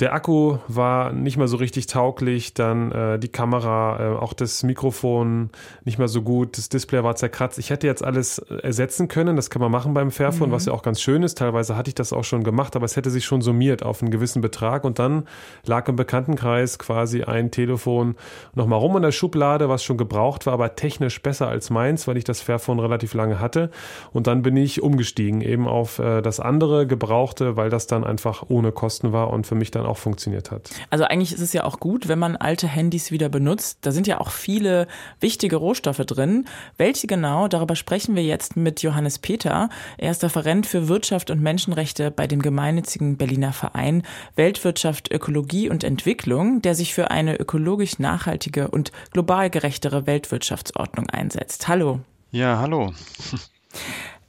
der 0.00 0.12
Akku 0.12 0.58
war 0.66 1.12
nicht 1.12 1.36
mehr 1.36 1.46
so 1.46 1.56
richtig 1.56 1.86
tauglich, 1.86 2.52
dann 2.54 2.90
äh, 2.90 3.18
die 3.18 3.28
Kamera, 3.28 4.00
äh, 4.00 4.16
auch 4.16 4.32
das 4.32 4.64
Mikrofon 4.64 5.50
nicht 5.84 5.98
mehr 5.98 6.08
so 6.08 6.22
gut, 6.22 6.58
das 6.58 6.68
Display 6.68 7.04
war 7.04 7.14
zerkratzt. 7.14 7.58
Ich 7.58 7.70
hätte 7.70 7.86
jetzt 7.86 8.02
alles 8.02 8.38
ersetzen 8.38 9.06
können, 9.06 9.36
das 9.36 9.50
kann 9.50 9.62
man 9.62 9.70
machen 9.70 9.94
beim 9.94 10.10
Fairphone, 10.10 10.48
mhm. 10.48 10.52
was 10.52 10.66
ja 10.66 10.72
auch 10.72 10.82
ganz 10.82 11.00
schön 11.00 11.22
ist. 11.22 11.38
Teilweise 11.38 11.76
hatte 11.76 11.88
ich 11.88 11.94
das 11.94 12.12
auch 12.12 12.24
schon 12.24 12.42
gemacht, 12.42 12.74
aber 12.74 12.86
es 12.86 12.96
hätte 12.96 13.10
sich 13.10 13.24
schon 13.24 13.40
summiert 13.40 13.84
auf 13.84 14.02
einen 14.02 14.10
gewissen 14.10 14.42
Betrag 14.42 14.84
und 14.84 14.98
dann 14.98 15.28
lag 15.64 15.86
im 15.88 15.94
Bekanntenkreis 15.94 16.78
quasi 16.80 17.22
ein 17.22 17.52
Telefon 17.52 18.16
nochmal 18.54 18.80
rum 18.80 18.96
in 18.96 19.02
der 19.02 19.12
Schublade, 19.12 19.68
was 19.68 19.84
schon 19.84 19.96
gebraucht 19.96 20.46
war, 20.46 20.54
aber 20.54 20.74
technisch 20.74 21.22
besser 21.22 21.48
als 21.48 21.70
meins, 21.70 22.08
weil 22.08 22.16
ich 22.16 22.24
das 22.24 22.40
Fairphone 22.40 22.80
relativ 22.80 23.14
lange 23.14 23.38
hatte. 23.38 23.70
Und 24.12 24.26
dann 24.26 24.42
bin 24.42 24.56
ich 24.56 24.82
umgestiegen 24.82 25.40
eben 25.40 25.68
auf 25.68 26.00
äh, 26.00 26.20
das 26.20 26.40
andere 26.40 26.88
Gebrauchte, 26.88 27.56
weil 27.56 27.70
das 27.70 27.86
dann 27.86 28.02
einfach 28.02 28.44
ohne 28.48 28.72
Kosten 28.72 29.12
war 29.12 29.30
und 29.30 29.46
für 29.46 29.54
mich 29.54 29.70
dann 29.70 29.83
dann 29.84 29.90
auch 29.90 29.98
funktioniert 29.98 30.50
hat. 30.50 30.70
Also 30.90 31.04
eigentlich 31.04 31.32
ist 31.32 31.40
es 31.40 31.52
ja 31.52 31.64
auch 31.64 31.78
gut, 31.78 32.08
wenn 32.08 32.18
man 32.18 32.36
alte 32.36 32.66
Handys 32.66 33.10
wieder 33.10 33.28
benutzt. 33.28 33.78
Da 33.82 33.92
sind 33.92 34.06
ja 34.06 34.20
auch 34.20 34.30
viele 34.30 34.88
wichtige 35.20 35.56
Rohstoffe 35.56 35.98
drin. 35.98 36.46
Welche 36.76 37.06
genau, 37.06 37.48
darüber 37.48 37.76
sprechen 37.76 38.16
wir 38.16 38.24
jetzt 38.24 38.56
mit 38.56 38.82
Johannes 38.82 39.18
Peter. 39.18 39.68
Er 39.98 40.10
ist 40.10 40.24
Referent 40.24 40.66
für 40.66 40.88
Wirtschaft 40.88 41.30
und 41.30 41.40
Menschenrechte 41.40 42.10
bei 42.10 42.26
dem 42.26 42.42
gemeinnützigen 42.42 43.16
Berliner 43.16 43.52
Verein 43.52 44.02
Weltwirtschaft, 44.36 45.12
Ökologie 45.12 45.68
und 45.68 45.84
Entwicklung, 45.84 46.62
der 46.62 46.74
sich 46.74 46.94
für 46.94 47.10
eine 47.10 47.38
ökologisch 47.38 47.98
nachhaltige 47.98 48.68
und 48.68 48.92
global 49.12 49.50
gerechtere 49.50 50.06
Weltwirtschaftsordnung 50.06 51.10
einsetzt. 51.10 51.68
Hallo. 51.68 52.00
Ja, 52.30 52.58
hallo. 52.58 52.92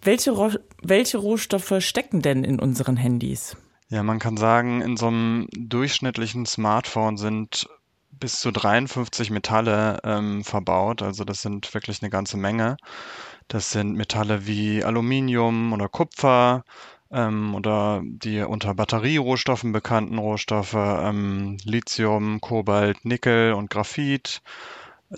Welche, 0.03 0.59
welche 0.83 1.17
Rohstoffe 1.17 1.73
stecken 1.79 2.21
denn 2.21 2.43
in 2.43 2.59
unseren 2.59 2.95
Handys? 2.95 3.57
Ja, 3.89 4.01
man 4.03 4.19
kann 4.19 4.37
sagen, 4.37 4.81
in 4.81 4.97
so 4.97 5.07
einem 5.07 5.47
durchschnittlichen 5.51 6.45
Smartphone 6.45 7.17
sind 7.17 7.67
bis 8.11 8.39
zu 8.39 8.51
53 8.51 9.29
Metalle 9.29 9.99
ähm, 10.03 10.43
verbaut. 10.43 11.01
Also 11.01 11.23
das 11.23 11.41
sind 11.41 11.71
wirklich 11.73 12.01
eine 12.01 12.09
ganze 12.09 12.37
Menge. 12.37 12.77
Das 13.47 13.71
sind 13.71 13.93
Metalle 13.95 14.47
wie 14.47 14.83
Aluminium 14.83 15.73
oder 15.73 15.89
Kupfer 15.89 16.63
ähm, 17.11 17.53
oder 17.55 18.01
die 18.03 18.41
unter 18.41 18.73
Batterierohstoffen 18.73 19.71
bekannten 19.71 20.17
Rohstoffe 20.17 20.73
ähm, 20.75 21.57
Lithium, 21.63 22.41
Kobalt, 22.41 23.05
Nickel 23.05 23.53
und 23.53 23.69
Graphit. 23.69 24.41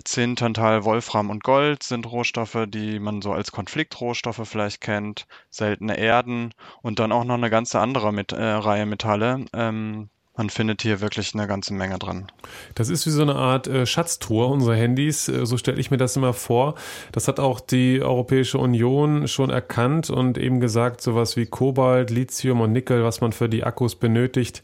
Zinn, 0.04 0.36
Tantal, 0.36 0.84
Wolfram 0.84 1.30
und 1.30 1.42
Gold 1.42 1.82
sind 1.82 2.06
Rohstoffe, 2.06 2.66
die 2.68 2.98
man 2.98 3.22
so 3.22 3.32
als 3.32 3.52
Konfliktrohstoffe 3.52 4.42
vielleicht 4.44 4.80
kennt, 4.80 5.26
seltene 5.50 5.98
Erden 5.98 6.52
und 6.82 6.98
dann 6.98 7.10
auch 7.10 7.24
noch 7.24 7.34
eine 7.34 7.50
ganze 7.50 7.80
andere 7.80 8.12
mit, 8.12 8.32
äh, 8.32 8.42
Reihe 8.42 8.86
Metalle. 8.86 9.46
Ähm, 9.54 10.10
man 10.38 10.50
findet 10.50 10.82
hier 10.82 11.00
wirklich 11.00 11.34
eine 11.34 11.48
ganze 11.48 11.74
Menge 11.74 11.98
dran. 11.98 12.28
Das 12.76 12.90
ist 12.90 13.04
wie 13.06 13.10
so 13.10 13.22
eine 13.22 13.34
Art 13.34 13.66
äh, 13.66 13.86
Schatztour 13.86 14.48
unserer 14.50 14.76
Handys, 14.76 15.28
äh, 15.28 15.44
so 15.44 15.56
stelle 15.56 15.80
ich 15.80 15.90
mir 15.90 15.96
das 15.96 16.16
immer 16.16 16.32
vor. 16.32 16.76
Das 17.10 17.26
hat 17.26 17.40
auch 17.40 17.58
die 17.58 18.00
Europäische 18.00 18.58
Union 18.58 19.26
schon 19.26 19.50
erkannt 19.50 20.10
und 20.10 20.38
eben 20.38 20.60
gesagt, 20.60 21.00
sowas 21.00 21.36
wie 21.36 21.46
Kobalt, 21.46 22.10
Lithium 22.10 22.60
und 22.60 22.72
Nickel, 22.72 23.02
was 23.02 23.20
man 23.20 23.32
für 23.32 23.48
die 23.48 23.64
Akkus 23.64 23.96
benötigt, 23.96 24.62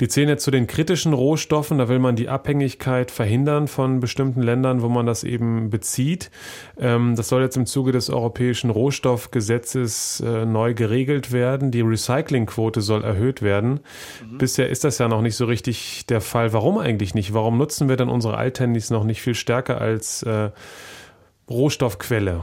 die 0.00 0.08
zählen 0.08 0.28
jetzt 0.28 0.44
zu 0.44 0.50
den 0.50 0.66
kritischen 0.66 1.12
Rohstoffen. 1.12 1.78
Da 1.78 1.88
will 1.88 1.98
man 1.98 2.16
die 2.16 2.28
Abhängigkeit 2.28 3.10
verhindern 3.10 3.68
von 3.68 4.00
bestimmten 4.00 4.42
Ländern, 4.42 4.82
wo 4.82 4.88
man 4.88 5.06
das 5.06 5.24
eben 5.24 5.70
bezieht. 5.70 6.30
Ähm, 6.78 7.16
das 7.16 7.28
soll 7.28 7.42
jetzt 7.42 7.56
im 7.56 7.66
Zuge 7.66 7.92
des 7.92 8.10
europäischen 8.10 8.70
Rohstoffgesetzes 8.70 10.20
äh, 10.20 10.44
neu 10.44 10.74
geregelt 10.74 11.32
werden. 11.32 11.70
Die 11.70 11.80
Recyclingquote 11.80 12.80
soll 12.80 13.02
erhöht 13.02 13.42
werden. 13.42 13.80
Mhm. 14.30 14.38
Bisher 14.38 14.68
ist 14.68 14.84
das 14.84 14.98
ja 14.98 15.08
noch 15.08 15.22
nicht 15.22 15.36
so 15.36 15.46
richtig 15.46 16.06
der 16.06 16.20
Fall. 16.20 16.52
Warum 16.52 16.78
eigentlich 16.78 17.14
nicht? 17.14 17.34
Warum 17.34 17.58
nutzen 17.58 17.88
wir 17.88 17.96
dann 17.96 18.08
unsere 18.08 18.36
Althandys 18.36 18.90
noch 18.90 19.04
nicht 19.04 19.20
viel 19.20 19.34
stärker 19.34 19.80
als 19.80 20.22
äh, 20.22 20.50
Rohstoffquelle? 21.50 22.42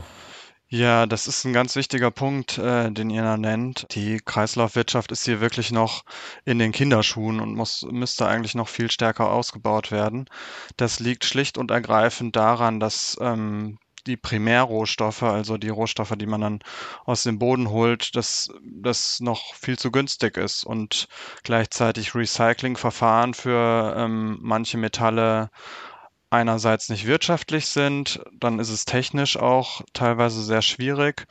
Ja, 0.77 1.05
das 1.05 1.25
ist 1.27 1.45
ein 1.45 1.53
ganz 1.53 1.77
wichtiger 1.77 2.11
Punkt, 2.11 2.57
äh, 2.57 2.91
den 2.91 3.09
ihr 3.09 3.21
da 3.21 3.37
nennt. 3.37 3.87
Die 3.91 4.19
Kreislaufwirtschaft 4.19 5.09
ist 5.13 5.23
hier 5.23 5.39
wirklich 5.39 5.71
noch 5.71 6.03
in 6.43 6.59
den 6.59 6.73
Kinderschuhen 6.73 7.39
und 7.39 7.55
muss, 7.55 7.83
müsste 7.89 8.27
eigentlich 8.27 8.55
noch 8.55 8.67
viel 8.67 8.91
stärker 8.91 9.31
ausgebaut 9.31 9.89
werden. 9.91 10.29
Das 10.75 10.99
liegt 10.99 11.23
schlicht 11.23 11.57
und 11.57 11.71
ergreifend 11.71 12.35
daran, 12.35 12.81
dass 12.81 13.17
ähm, 13.21 13.77
die 14.05 14.17
Primärrohstoffe, 14.17 15.23
also 15.23 15.57
die 15.57 15.69
Rohstoffe, 15.69 16.13
die 16.17 16.25
man 16.25 16.41
dann 16.41 16.59
aus 17.05 17.23
dem 17.23 17.39
Boden 17.39 17.69
holt, 17.69 18.13
dass 18.17 18.49
das 18.61 19.21
noch 19.21 19.55
viel 19.55 19.79
zu 19.79 19.91
günstig 19.91 20.35
ist 20.35 20.65
und 20.65 21.07
gleichzeitig 21.43 22.15
Recyclingverfahren 22.15 23.33
für 23.33 23.95
ähm, 23.97 24.39
manche 24.41 24.77
Metalle 24.77 25.51
einerseits 26.35 26.89
nicht 26.89 27.05
wirtschaftlich 27.07 27.67
sind, 27.67 28.21
dann 28.39 28.59
ist 28.59 28.69
es 28.69 28.85
technisch 28.85 29.37
auch 29.37 29.81
teilweise 29.93 30.43
sehr 30.43 30.61
schwierig 30.61 31.27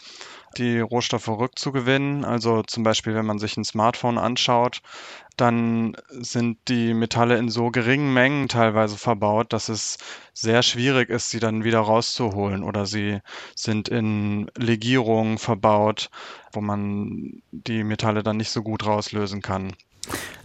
die 0.57 0.81
Rohstoffe 0.81 1.29
rückzugewinnen. 1.29 2.25
Also 2.25 2.63
zum 2.63 2.83
Beispiel, 2.83 3.15
wenn 3.15 3.27
man 3.27 3.39
sich 3.39 3.57
ein 3.57 3.65
Smartphone 3.65 4.19
anschaut, 4.19 4.81
dann 5.37 5.97
sind 6.09 6.59
die 6.69 6.95
Metalle 6.95 7.37
in 7.39 7.49
so 7.49 7.71
geringen 7.71 8.13
Mengen 8.13 8.49
teilweise 8.49 8.97
verbaut, 8.97 9.53
dass 9.53 9.69
es 9.69 9.99
sehr 10.33 10.63
schwierig 10.63 11.11
ist, 11.11 11.31
sie 11.31 11.41
dann 11.41 11.65
wieder 11.65 11.81
rauszuholen. 11.81 12.63
Oder 12.63 12.87
sie 12.87 13.19
sind 13.57 13.89
in 13.89 14.51
Legierungen 14.57 15.39
verbaut, 15.39 16.11
wo 16.53 16.61
man 16.61 17.43
die 17.51 17.85
Metalle 17.85 18.23
dann 18.23 18.37
nicht 18.37 18.51
so 18.51 18.63
gut 18.63 18.87
rauslösen 18.87 19.43
kann. 19.43 19.73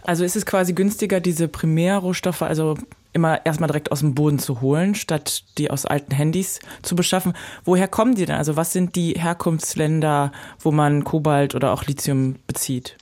Also 0.02 0.24
ist 0.24 0.36
es 0.36 0.46
quasi 0.46 0.72
günstiger, 0.72 1.20
diese 1.20 1.46
Primärrohstoffe, 1.46 2.42
also 2.42 2.76
immer 3.12 3.44
erstmal 3.44 3.68
direkt 3.68 3.92
aus 3.92 4.00
dem 4.00 4.14
Boden 4.14 4.38
zu 4.38 4.60
holen, 4.60 4.94
statt 4.94 5.44
die 5.58 5.70
aus 5.70 5.86
alten 5.86 6.12
Handys 6.12 6.60
zu 6.82 6.96
beschaffen. 6.96 7.34
Woher 7.64 7.88
kommen 7.88 8.14
die 8.14 8.26
denn? 8.26 8.36
Also 8.36 8.56
was 8.56 8.72
sind 8.72 8.96
die 8.96 9.14
Herkunftsländer, 9.14 10.32
wo 10.60 10.70
man 10.70 11.04
Kobalt 11.04 11.54
oder 11.54 11.72
auch 11.72 11.84
Lithium 11.84 12.36
bezieht? 12.46 12.96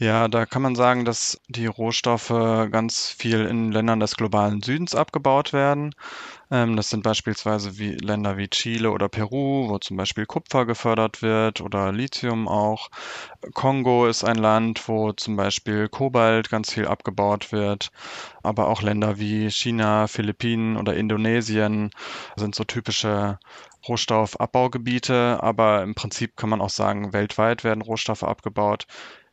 Ja, 0.00 0.28
da 0.28 0.46
kann 0.46 0.62
man 0.62 0.76
sagen, 0.76 1.04
dass 1.04 1.40
die 1.48 1.66
Rohstoffe 1.66 2.28
ganz 2.28 3.08
viel 3.08 3.46
in 3.46 3.72
Ländern 3.72 3.98
des 3.98 4.16
globalen 4.16 4.62
Südens 4.62 4.94
abgebaut 4.94 5.52
werden. 5.52 5.92
Ähm, 6.50 6.76
das 6.76 6.88
sind 6.88 7.02
beispielsweise 7.02 7.78
wie 7.78 7.92
Länder 7.92 8.38
wie 8.38 8.48
Chile 8.48 8.90
oder 8.90 9.08
Peru, 9.08 9.68
wo 9.68 9.78
zum 9.78 9.96
Beispiel 9.98 10.24
Kupfer 10.24 10.64
gefördert 10.64 11.20
wird 11.20 11.60
oder 11.60 11.92
Lithium 11.92 12.48
auch. 12.48 12.88
Kongo 13.52 14.06
ist 14.06 14.24
ein 14.24 14.36
Land, 14.36 14.88
wo 14.88 15.12
zum 15.12 15.36
Beispiel 15.36 15.88
Kobalt 15.88 16.48
ganz 16.48 16.72
viel 16.72 16.86
abgebaut 16.86 17.52
wird. 17.52 17.90
Aber 18.42 18.68
auch 18.68 18.80
Länder 18.82 19.18
wie 19.18 19.50
China, 19.50 20.06
Philippinen 20.06 20.76
oder 20.78 20.96
Indonesien 20.96 21.90
sind 22.36 22.54
so 22.54 22.64
typische 22.64 23.38
Rohstoffabbaugebiete. 23.86 25.42
Aber 25.42 25.82
im 25.82 25.94
Prinzip 25.94 26.36
kann 26.36 26.48
man 26.50 26.62
auch 26.62 26.70
sagen, 26.70 27.12
weltweit 27.12 27.62
werden 27.62 27.82
Rohstoffe 27.82 28.24
abgebaut. 28.24 28.86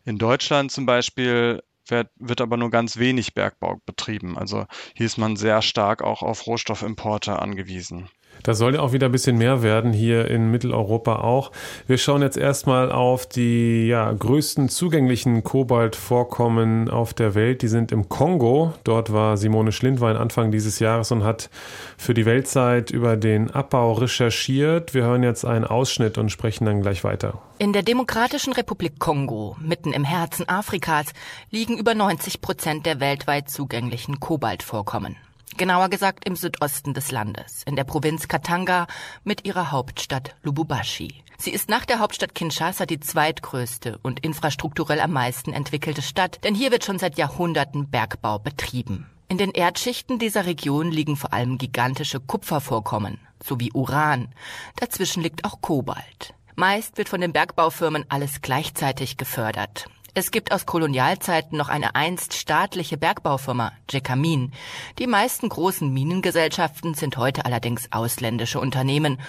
In 0.03 0.17
Deutschland 0.17 0.71
zum 0.71 0.85
Beispiel 0.85 1.63
wird, 1.87 2.09
wird 2.17 2.41
aber 2.41 2.57
nur 2.57 2.69
ganz 2.69 2.97
wenig 2.97 3.33
Bergbau 3.33 3.81
betrieben. 3.85 4.37
Also 4.37 4.65
hier 4.95 5.05
ist 5.05 5.17
man 5.17 5.35
sehr 5.35 5.61
stark 5.61 6.01
auch 6.01 6.21
auf 6.21 6.47
Rohstoffimporte 6.47 7.39
angewiesen. 7.39 8.09
Das 8.43 8.57
soll 8.57 8.75
ja 8.75 8.81
auch 8.81 8.93
wieder 8.93 9.07
ein 9.07 9.11
bisschen 9.11 9.37
mehr 9.37 9.63
werden, 9.63 9.91
hier 9.91 10.29
in 10.29 10.51
Mitteleuropa 10.51 11.15
auch. 11.15 11.51
Wir 11.87 11.97
schauen 11.97 12.21
jetzt 12.21 12.37
erstmal 12.37 12.91
auf 12.91 13.25
die 13.25 13.87
ja, 13.87 14.11
größten 14.11 14.69
zugänglichen 14.69 15.43
Kobaltvorkommen 15.43 16.89
auf 16.89 17.13
der 17.13 17.33
Welt. 17.33 17.61
Die 17.61 17.67
sind 17.67 17.91
im 17.91 18.07
Kongo. 18.07 18.73
Dort 18.83 19.11
war 19.11 19.37
Simone 19.37 19.71
Schlindwein 19.71 20.15
Anfang 20.15 20.51
dieses 20.51 20.79
Jahres 20.79 21.11
und 21.11 21.23
hat 21.23 21.49
für 21.97 22.13
die 22.13 22.25
Weltzeit 22.25 22.91
über 22.91 23.17
den 23.17 23.49
Abbau 23.51 23.93
recherchiert. 23.93 24.93
Wir 24.93 25.03
hören 25.03 25.23
jetzt 25.23 25.45
einen 25.45 25.65
Ausschnitt 25.65 26.17
und 26.17 26.29
sprechen 26.29 26.65
dann 26.65 26.81
gleich 26.81 27.03
weiter. 27.03 27.41
In 27.57 27.73
der 27.73 27.83
Demokratischen 27.83 28.53
Republik 28.53 28.99
Kongo, 28.99 29.55
mitten 29.59 29.93
im 29.93 30.03
Herzen 30.03 30.47
Afrikas, 30.47 31.07
liegen 31.49 31.77
über 31.77 31.95
90 31.95 32.41
Prozent 32.41 32.85
der 32.85 32.99
weltweit 32.99 33.49
zugänglichen 33.49 34.19
Kobaltvorkommen 34.19 35.15
genauer 35.57 35.89
gesagt 35.89 36.25
im 36.25 36.35
Südosten 36.35 36.93
des 36.93 37.11
Landes, 37.11 37.63
in 37.65 37.75
der 37.75 37.83
Provinz 37.83 38.27
Katanga 38.27 38.87
mit 39.23 39.45
ihrer 39.45 39.71
Hauptstadt 39.71 40.35
Lubumbashi. 40.43 41.23
Sie 41.37 41.51
ist 41.51 41.69
nach 41.69 41.85
der 41.85 41.99
Hauptstadt 41.99 42.35
Kinshasa 42.35 42.85
die 42.85 42.99
zweitgrößte 42.99 43.97
und 44.01 44.19
infrastrukturell 44.21 44.99
am 44.99 45.11
meisten 45.11 45.53
entwickelte 45.53 46.01
Stadt, 46.01 46.43
denn 46.43 46.55
hier 46.55 46.71
wird 46.71 46.85
schon 46.85 46.99
seit 46.99 47.17
Jahrhunderten 47.17 47.89
Bergbau 47.89 48.39
betrieben. 48.39 49.09
In 49.27 49.37
den 49.37 49.51
Erdschichten 49.51 50.19
dieser 50.19 50.45
Region 50.45 50.91
liegen 50.91 51.17
vor 51.17 51.33
allem 51.33 51.57
gigantische 51.57 52.19
Kupfervorkommen 52.19 53.19
sowie 53.43 53.71
Uran. 53.73 54.29
Dazwischen 54.77 55.21
liegt 55.23 55.45
auch 55.45 55.61
Kobalt. 55.61 56.33
Meist 56.55 56.97
wird 56.97 57.09
von 57.09 57.21
den 57.21 57.33
Bergbaufirmen 57.33 58.05
alles 58.09 58.41
gleichzeitig 58.41 59.17
gefördert. 59.17 59.87
Es 60.17 60.31
gibt 60.31 60.53
aus 60.53 60.65
Kolonialzeiten 60.65 61.57
noch 61.57 61.67
eine 61.67 61.93
einst 61.93 62.35
staatliche 62.35 62.95
Bergbaufirma, 62.95 63.73
Jekamin. 63.89 64.53
Die 64.97 65.07
meisten 65.07 65.49
großen 65.49 65.91
Minengesellschaften 65.91 66.93
sind 66.93 67.17
heute 67.17 67.43
allerdings 67.43 67.91
ausländische 67.91 68.61
Unternehmen. 68.61 69.19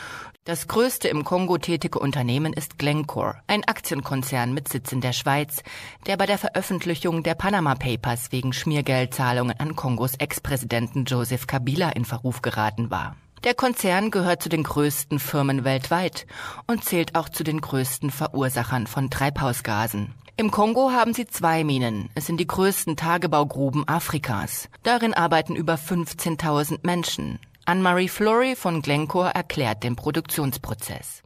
Das 0.44 0.68
größte 0.68 1.08
im 1.08 1.24
Kongo 1.24 1.58
tätige 1.58 1.98
Unternehmen 1.98 2.52
ist 2.52 2.78
Glencore, 2.78 3.40
ein 3.48 3.64
Aktienkonzern 3.64 4.54
mit 4.54 4.68
Sitz 4.68 4.92
in 4.92 5.00
der 5.00 5.12
Schweiz, 5.12 5.64
der 6.06 6.16
bei 6.16 6.26
der 6.26 6.38
Veröffentlichung 6.38 7.24
der 7.24 7.34
Panama 7.34 7.74
Papers 7.74 8.30
wegen 8.30 8.52
Schmiergeldzahlungen 8.52 9.58
an 9.58 9.74
Kongos 9.74 10.14
Ex-Präsidenten 10.14 11.04
Joseph 11.04 11.48
Kabila 11.48 11.90
in 11.90 12.04
Verruf 12.04 12.42
geraten 12.42 12.92
war. 12.92 13.16
Der 13.42 13.54
Konzern 13.54 14.12
gehört 14.12 14.40
zu 14.40 14.48
den 14.48 14.62
größten 14.62 15.18
Firmen 15.18 15.64
weltweit 15.64 16.28
und 16.68 16.84
zählt 16.84 17.16
auch 17.16 17.28
zu 17.28 17.42
den 17.42 17.60
größten 17.60 18.12
Verursachern 18.12 18.86
von 18.86 19.10
Treibhausgasen. 19.10 20.14
Im 20.38 20.50
Kongo 20.50 20.90
haben 20.90 21.14
sie 21.14 21.26
zwei 21.26 21.64
Minen. 21.64 22.10
Es 22.14 22.26
sind 22.26 22.38
die 22.38 22.46
größten 22.46 22.94
Tagebaugruben 22.96 23.88
Afrikas. 23.88 24.68
Darin 24.82 25.14
arbeiten 25.14 25.56
über 25.56 25.76
15.000 25.76 26.80
Menschen. 26.82 27.38
Anne-Marie 27.64 28.08
Flory 28.08 28.54
von 28.54 28.82
Glencore 28.82 29.34
erklärt 29.34 29.82
den 29.82 29.96
Produktionsprozess. 29.96 31.22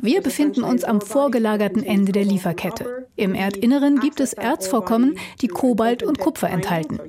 Wir 0.00 0.22
befinden 0.22 0.62
uns 0.62 0.84
am 0.84 1.00
vorgelagerten 1.00 1.82
Ende 1.82 2.12
der 2.12 2.24
Lieferkette. 2.24 3.08
Im 3.16 3.34
Erdinneren 3.34 3.98
gibt 3.98 4.20
es 4.20 4.32
Erzvorkommen, 4.32 5.18
die 5.40 5.48
Kobalt 5.48 6.04
und 6.04 6.20
Kupfer 6.20 6.48
enthalten. 6.50 7.00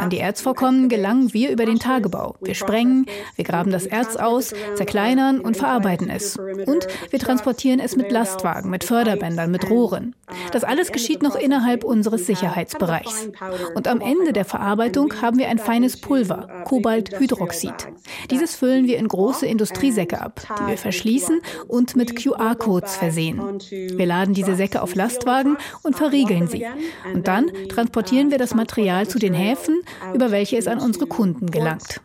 An 0.00 0.08
die 0.08 0.18
Erzvorkommen 0.18 0.88
gelangen 0.88 1.34
wir 1.34 1.50
über 1.50 1.66
den 1.66 1.78
Tagebau. 1.78 2.36
Wir 2.40 2.54
sprengen, 2.54 3.04
wir 3.36 3.44
graben 3.44 3.70
das 3.70 3.84
Erz 3.84 4.16
aus, 4.16 4.54
zerkleinern 4.76 5.40
und 5.40 5.58
verarbeiten 5.58 6.08
es. 6.08 6.38
Und 6.38 6.86
wir 7.10 7.18
transportieren 7.18 7.80
es 7.80 7.96
mit 7.96 8.10
Lastwagen, 8.10 8.70
mit 8.70 8.84
Förderbändern, 8.84 9.50
mit 9.50 9.68
Rohren. 9.68 10.14
Das 10.52 10.64
alles 10.64 10.90
geschieht 10.90 11.22
noch 11.22 11.36
innerhalb 11.36 11.84
unseres 11.84 12.26
Sicherheitsbereichs. 12.26 13.28
Und 13.74 13.88
am 13.88 14.00
Ende 14.00 14.32
der 14.32 14.46
Verarbeitung 14.46 15.20
haben 15.20 15.38
wir 15.38 15.48
ein 15.48 15.58
feines 15.58 16.00
Pulver, 16.00 16.48
Kobalthydroxid. 16.64 17.88
Dieses 18.30 18.53
füllen 18.54 18.86
wir 18.86 18.98
in 18.98 19.08
große 19.08 19.46
Industriesäcke 19.46 20.20
ab, 20.20 20.40
die 20.60 20.66
wir 20.68 20.78
verschließen 20.78 21.40
und 21.68 21.96
mit 21.96 22.16
QR-Codes 22.16 22.96
versehen. 22.96 23.38
Wir 23.70 24.06
laden 24.06 24.34
diese 24.34 24.54
Säcke 24.54 24.82
auf 24.82 24.94
Lastwagen 24.94 25.56
und 25.82 25.96
verriegeln 25.96 26.48
sie. 26.48 26.66
Und 27.12 27.28
dann 27.28 27.50
transportieren 27.68 28.30
wir 28.30 28.38
das 28.38 28.54
Material 28.54 29.08
zu 29.08 29.18
den 29.18 29.34
Häfen, 29.34 29.82
über 30.14 30.30
welche 30.30 30.56
es 30.56 30.66
an 30.66 30.78
unsere 30.78 31.06
Kunden 31.06 31.50
gelangt. 31.50 32.00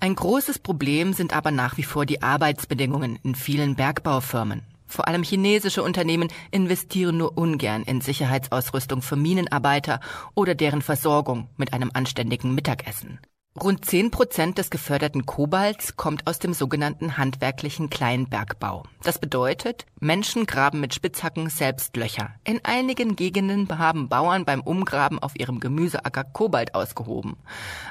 Ein 0.00 0.16
großes 0.16 0.58
Problem 0.58 1.12
sind 1.12 1.32
aber 1.36 1.52
nach 1.52 1.76
wie 1.76 1.84
vor 1.84 2.06
die 2.06 2.22
Arbeitsbedingungen 2.22 3.18
in 3.22 3.36
vielen 3.36 3.76
Bergbaufirmen. 3.76 4.62
Vor 4.92 5.08
allem 5.08 5.22
chinesische 5.22 5.82
Unternehmen 5.82 6.28
investieren 6.50 7.16
nur 7.16 7.38
ungern 7.38 7.82
in 7.84 8.02
Sicherheitsausrüstung 8.02 9.00
für 9.00 9.16
Minenarbeiter 9.16 10.00
oder 10.34 10.54
deren 10.54 10.82
Versorgung 10.82 11.48
mit 11.56 11.72
einem 11.72 11.90
anständigen 11.94 12.54
Mittagessen. 12.54 13.18
Rund 13.60 13.84
10 13.84 14.10
Prozent 14.10 14.56
des 14.56 14.70
geförderten 14.70 15.26
Kobalts 15.26 15.98
kommt 15.98 16.26
aus 16.26 16.38
dem 16.38 16.54
sogenannten 16.54 17.18
handwerklichen 17.18 17.90
Kleinbergbau. 17.90 18.84
Das 19.02 19.18
bedeutet, 19.18 19.84
Menschen 20.00 20.46
graben 20.46 20.80
mit 20.80 20.94
Spitzhacken 20.94 21.50
selbst 21.50 21.94
Löcher. 21.98 22.30
In 22.44 22.64
einigen 22.64 23.14
Gegenden 23.14 23.68
haben 23.78 24.08
Bauern 24.08 24.46
beim 24.46 24.62
Umgraben 24.62 25.18
auf 25.18 25.38
ihrem 25.38 25.60
Gemüseacker 25.60 26.24
Kobalt 26.24 26.74
ausgehoben. 26.74 27.36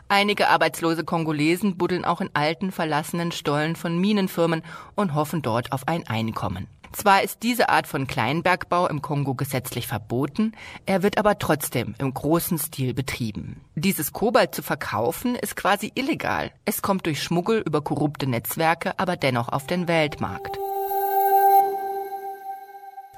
Einige 0.08 0.48
arbeitslose 0.48 1.04
Kongolesen 1.04 1.78
buddeln 1.78 2.06
auch 2.06 2.22
in 2.22 2.32
alten, 2.34 2.72
verlassenen 2.72 3.32
Stollen 3.32 3.76
von 3.76 4.02
Minenfirmen 4.02 4.64
und 4.96 5.14
hoffen 5.14 5.44
dort 5.44 5.74
auf 5.74 5.88
ein 5.88 6.08
Einkommen. 6.08 6.68
Zwar 6.92 7.24
ist 7.24 7.44
diese 7.44 7.70
Art 7.70 7.88
von 7.88 8.08
Kleinbergbau 8.08 8.88
im 8.88 9.02
Kongo 9.02 9.34
gesetzlich 9.34 9.88
verboten, 9.88 10.54
er 10.86 11.04
wird 11.04 11.18
aber 11.18 11.40
trotzdem 11.40 11.96
im 12.00 12.14
großen 12.14 12.58
Stil 12.58 12.94
betrieben. 12.94 13.62
Dieses 13.76 14.12
Kobalt 14.12 14.54
zu 14.54 14.62
verkaufen 14.62 15.36
ist 15.36 15.56
quasi 15.56 15.92
illegal. 15.96 16.52
Es 16.66 16.82
kommt 16.82 17.06
durch 17.06 17.24
Schmuggel 17.24 17.62
über 17.66 17.82
korrupte 17.82 18.28
Netzwerke 18.28 19.00
aber 19.00 19.16
dennoch 19.16 19.50
auf 19.50 19.68
den 19.68 19.88
Weltmarkt. 19.88 20.58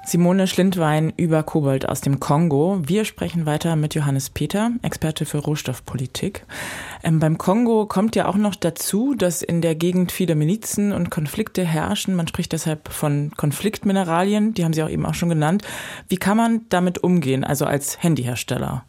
Simone 0.06 0.46
Schlindwein 0.46 1.14
über 1.16 1.42
Kobold 1.42 1.88
aus 1.88 2.02
dem 2.02 2.20
Kongo. 2.20 2.78
Wir 2.84 3.06
sprechen 3.06 3.46
weiter 3.46 3.74
mit 3.74 3.94
Johannes 3.94 4.28
Peter, 4.28 4.70
Experte 4.82 5.24
für 5.24 5.38
Rohstoffpolitik. 5.38 6.44
Ähm, 7.02 7.20
beim 7.20 7.38
Kongo 7.38 7.86
kommt 7.86 8.14
ja 8.14 8.26
auch 8.26 8.36
noch 8.36 8.54
dazu, 8.54 9.14
dass 9.14 9.40
in 9.40 9.62
der 9.62 9.74
Gegend 9.74 10.12
viele 10.12 10.34
Milizen 10.34 10.92
und 10.92 11.10
Konflikte 11.10 11.64
herrschen. 11.64 12.14
Man 12.14 12.28
spricht 12.28 12.52
deshalb 12.52 12.92
von 12.92 13.32
Konfliktmineralien, 13.36 14.52
die 14.52 14.64
haben 14.64 14.74
Sie 14.74 14.82
auch 14.82 14.90
eben 14.90 15.06
auch 15.06 15.14
schon 15.14 15.30
genannt. 15.30 15.62
Wie 16.08 16.18
kann 16.18 16.36
man 16.36 16.66
damit 16.68 17.02
umgehen, 17.02 17.42
also 17.42 17.64
als 17.64 18.02
Handyhersteller? 18.02 18.84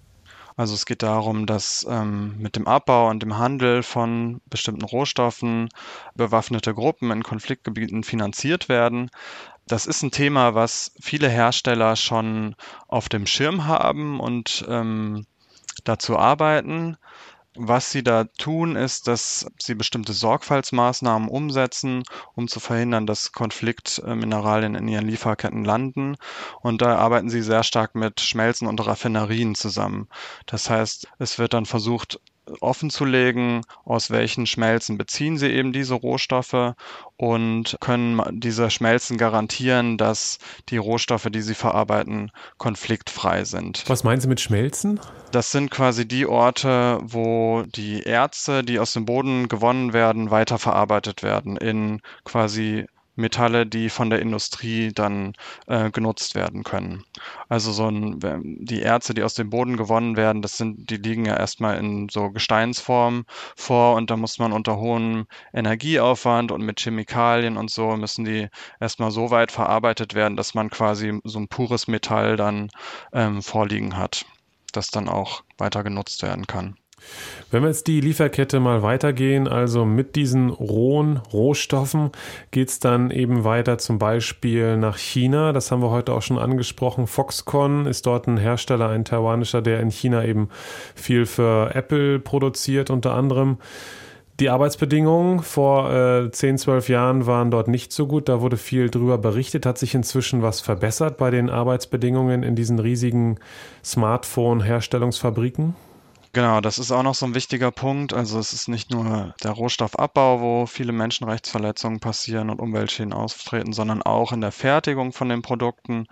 Also 0.57 0.73
es 0.73 0.85
geht 0.85 1.03
darum, 1.03 1.45
dass 1.45 1.85
ähm, 1.89 2.35
mit 2.37 2.55
dem 2.55 2.65
Abbau 2.65 3.09
und 3.09 3.21
dem 3.21 3.37
Handel 3.37 3.83
von 3.83 4.39
bestimmten 4.49 4.85
Rohstoffen 4.85 5.67
bewaffnete 6.15 6.73
Gruppen 6.73 7.11
in 7.11 7.23
Konfliktgebieten 7.23 8.03
finanziert 8.03 8.69
werden. 8.69 9.09
Das 9.67 9.87
ist 9.87 10.03
ein 10.03 10.11
Thema, 10.11 10.53
was 10.53 10.91
viele 11.01 11.27
Hersteller 11.27 11.95
schon 11.95 12.55
auf 12.87 13.09
dem 13.09 13.25
Schirm 13.25 13.65
haben 13.65 14.19
und 14.19 14.63
ähm, 14.67 15.25
dazu 15.83 16.17
arbeiten. 16.17 16.97
Was 17.57 17.89
sie 17.89 18.03
da 18.03 18.25
tun, 18.25 18.75
ist, 18.75 19.07
dass 19.07 19.47
sie 19.59 19.75
bestimmte 19.75 20.11
Sorgfaltsmaßnahmen 20.11 21.29
umsetzen, 21.29 22.03
um 22.35 22.49
zu 22.49 22.59
verhindern, 22.59 23.07
dass 23.07 23.31
Konfliktmineralien 23.31 24.75
in 24.75 24.89
ihren 24.89 25.07
Lieferketten 25.07 25.63
landen. 25.63 26.17
Und 26.61 26.81
da 26.81 26.97
arbeiten 26.97 27.29
sie 27.29 27.41
sehr 27.41 27.63
stark 27.63 27.95
mit 27.95 28.19
Schmelzen 28.19 28.67
und 28.67 28.85
Raffinerien 28.85 29.55
zusammen. 29.55 30.09
Das 30.47 30.69
heißt, 30.69 31.07
es 31.17 31.39
wird 31.39 31.53
dann 31.53 31.65
versucht, 31.65 32.19
offenzulegen, 32.61 33.61
aus 33.83 34.11
welchen 34.11 34.45
Schmelzen 34.45 34.97
beziehen 34.97 35.37
sie 35.37 35.49
eben 35.49 35.73
diese 35.73 35.95
Rohstoffe 35.95 36.73
und 37.17 37.77
können 37.79 38.21
diese 38.39 38.69
Schmelzen 38.69 39.17
garantieren, 39.17 39.97
dass 39.97 40.37
die 40.69 40.77
Rohstoffe, 40.77 41.27
die 41.29 41.41
sie 41.41 41.55
verarbeiten, 41.55 42.31
konfliktfrei 42.57 43.43
sind. 43.43 43.83
Was 43.87 44.03
meinen 44.03 44.21
Sie 44.21 44.27
mit 44.27 44.41
Schmelzen? 44.41 44.99
Das 45.31 45.51
sind 45.51 45.71
quasi 45.71 46.07
die 46.07 46.25
Orte, 46.25 46.99
wo 47.01 47.63
die 47.63 48.03
Erze, 48.03 48.63
die 48.63 48.79
aus 48.79 48.93
dem 48.93 49.05
Boden 49.05 49.47
gewonnen 49.47 49.93
werden, 49.93 50.31
weiterverarbeitet 50.31 51.23
werden 51.23 51.57
in 51.57 52.01
quasi 52.23 52.85
Metalle, 53.15 53.65
die 53.65 53.89
von 53.89 54.09
der 54.09 54.19
Industrie 54.21 54.91
dann 54.93 55.33
äh, 55.67 55.89
genutzt 55.91 56.35
werden 56.35 56.63
können. 56.63 57.03
Also 57.49 57.71
so 57.71 57.87
ein, 57.89 58.19
die 58.43 58.81
Erze, 58.81 59.13
die 59.13 59.23
aus 59.23 59.33
dem 59.33 59.49
Boden 59.49 59.77
gewonnen 59.77 60.17
werden, 60.17 60.41
das 60.41 60.57
sind, 60.57 60.89
die 60.89 60.97
liegen 60.97 61.25
ja 61.25 61.37
erstmal 61.37 61.77
in 61.77 62.09
so 62.09 62.31
Gesteinsform 62.31 63.25
vor 63.55 63.95
und 63.95 64.09
da 64.09 64.17
muss 64.17 64.39
man 64.39 64.51
unter 64.51 64.77
hohem 64.77 65.25
Energieaufwand 65.53 66.51
und 66.51 66.61
mit 66.61 66.79
Chemikalien 66.79 67.57
und 67.57 67.71
so 67.71 67.95
müssen 67.95 68.25
die 68.25 68.49
erstmal 68.79 69.11
so 69.11 69.31
weit 69.31 69.51
verarbeitet 69.51 70.13
werden, 70.13 70.37
dass 70.37 70.53
man 70.53 70.69
quasi 70.69 71.19
so 71.23 71.39
ein 71.39 71.47
pures 71.47 71.87
Metall 71.87 72.35
dann 72.37 72.69
ähm, 73.13 73.41
vorliegen 73.41 73.97
hat, 73.97 74.25
das 74.71 74.89
dann 74.89 75.09
auch 75.09 75.43
weiter 75.57 75.83
genutzt 75.83 76.21
werden 76.23 76.47
kann. 76.47 76.77
Wenn 77.51 77.61
wir 77.61 77.69
jetzt 77.69 77.87
die 77.87 78.01
Lieferkette 78.01 78.59
mal 78.59 78.81
weitergehen, 78.81 79.47
also 79.47 79.85
mit 79.85 80.15
diesen 80.15 80.49
rohen 80.49 81.17
Rohstoffen 81.31 82.11
geht 82.51 82.69
es 82.69 82.79
dann 82.79 83.11
eben 83.11 83.43
weiter 83.43 83.77
zum 83.77 83.99
Beispiel 83.99 84.77
nach 84.77 84.97
China. 84.97 85.53
Das 85.53 85.71
haben 85.71 85.81
wir 85.81 85.89
heute 85.89 86.13
auch 86.13 86.21
schon 86.21 86.39
angesprochen. 86.39 87.07
Foxconn 87.07 87.85
ist 87.85 88.05
dort 88.07 88.27
ein 88.27 88.37
Hersteller, 88.37 88.89
ein 88.89 89.05
taiwanischer, 89.05 89.61
der 89.61 89.79
in 89.79 89.89
China 89.89 90.25
eben 90.25 90.49
viel 90.95 91.25
für 91.25 91.73
Apple 91.75 92.19
produziert 92.19 92.89
unter 92.89 93.13
anderem. 93.13 93.57
Die 94.41 94.49
Arbeitsbedingungen 94.49 95.39
vor 95.39 95.93
äh, 95.93 96.29
10, 96.29 96.57
12 96.57 96.89
Jahren 96.89 97.25
waren 97.25 97.51
dort 97.51 97.69
nicht 97.69 97.93
so 97.93 98.05
gut. 98.05 98.27
Da 98.27 98.41
wurde 98.41 98.57
viel 98.57 98.89
drüber 98.89 99.17
berichtet. 99.17 99.65
Hat 99.65 99.77
sich 99.77 99.95
inzwischen 99.95 100.41
was 100.41 100.59
verbessert 100.59 101.15
bei 101.15 101.31
den 101.31 101.49
Arbeitsbedingungen 101.49 102.43
in 102.43 102.53
diesen 102.53 102.79
riesigen 102.79 103.37
Smartphone-Herstellungsfabriken? 103.81 105.75
Genau, 106.35 106.59
das 106.59 106.79
ist 106.79 106.91
auch 106.91 107.01
noch 107.01 107.15
so 107.15 107.25
ein 107.25 107.33
wichtiger 107.33 107.71
Punkt. 107.71 108.11
Also 108.11 108.37
es 108.39 108.51
ist 108.51 108.67
nicht 108.67 108.91
nur 108.91 109.33
der 109.41 109.51
Rohstoffabbau, 109.51 110.41
wo 110.41 110.65
viele 110.65 110.91
Menschenrechtsverletzungen 110.91 112.01
passieren 112.01 112.49
und 112.49 112.59
Umweltschäden 112.59 113.13
auftreten, 113.13 113.71
sondern 113.71 114.01
auch 114.01 114.33
in 114.33 114.41
der 114.41 114.51
Fertigung 114.51 115.13
von 115.13 115.29
den 115.29 115.41
Produkten. 115.41 116.07